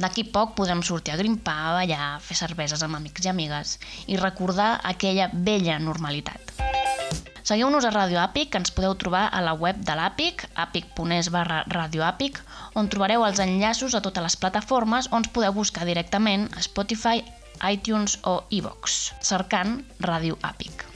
D'aquí 0.02 0.26
poc 0.28 0.58
podrem 0.58 0.82
sortir 0.84 1.13
a 1.13 1.19
grimpar, 1.21 1.56
a 1.69 1.76
ballar, 1.78 2.10
fer 2.19 2.36
cerveses 2.41 2.84
amb 2.84 3.00
amics 3.00 3.26
i 3.26 3.32
amigues 3.32 3.78
i 4.12 4.19
recordar 4.19 4.74
aquella 4.84 5.30
vella 5.34 5.80
normalitat. 5.80 6.75
Segueu-nos 7.45 7.86
a 7.86 7.91
Radio 7.93 8.17
Àpic, 8.17 8.49
que 8.49 8.58
ens 8.58 8.71
podeu 8.73 8.95
trobar 8.97 9.27
a 9.29 9.38
la 9.45 9.51
web 9.53 9.77
de 9.86 9.93
l'Àpic, 9.93 10.47
àpic.es 10.58 11.29
barra 11.29 11.60
radioàpic, 11.69 12.39
on 12.73 12.89
trobareu 12.89 13.21
els 13.27 13.38
enllaços 13.43 13.93
a 13.93 14.01
totes 14.01 14.25
les 14.25 14.38
plataformes 14.41 15.12
on 15.13 15.27
podeu 15.29 15.53
buscar 15.53 15.86
directament 15.86 16.49
a 16.58 16.65
Spotify, 16.65 17.21
iTunes 17.69 18.17
o 18.25 18.39
iVox, 18.49 19.13
cercant 19.21 19.84
Radio 20.01 20.41
Àpic. 20.41 20.88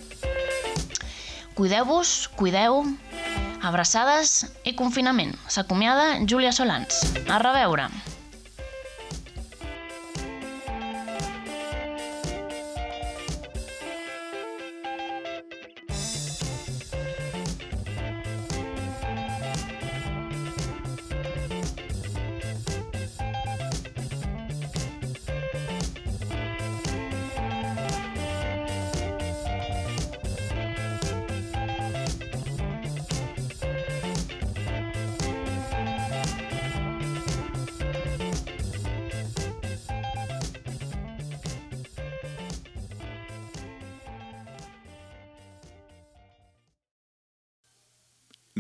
Cuideu-vos, 1.54 2.32
cuideu, 2.34 2.82
abraçades 3.62 4.48
i 4.66 4.74
confinament. 4.74 5.38
S'acomiada 5.46 6.16
Júlia 6.26 6.50
Solans. 6.50 7.04
A 7.30 7.38
reveure! 7.46 7.92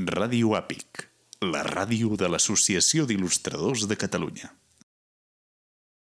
Ràdio 0.07 0.53
Àpic, 0.55 1.09
la 1.43 1.63
ràdio 1.67 2.15
de 2.15 2.29
l'Associació 2.31 3.03
d'Il·lustradors 3.09 3.83
de 3.89 3.97
Catalunya. 3.99 4.47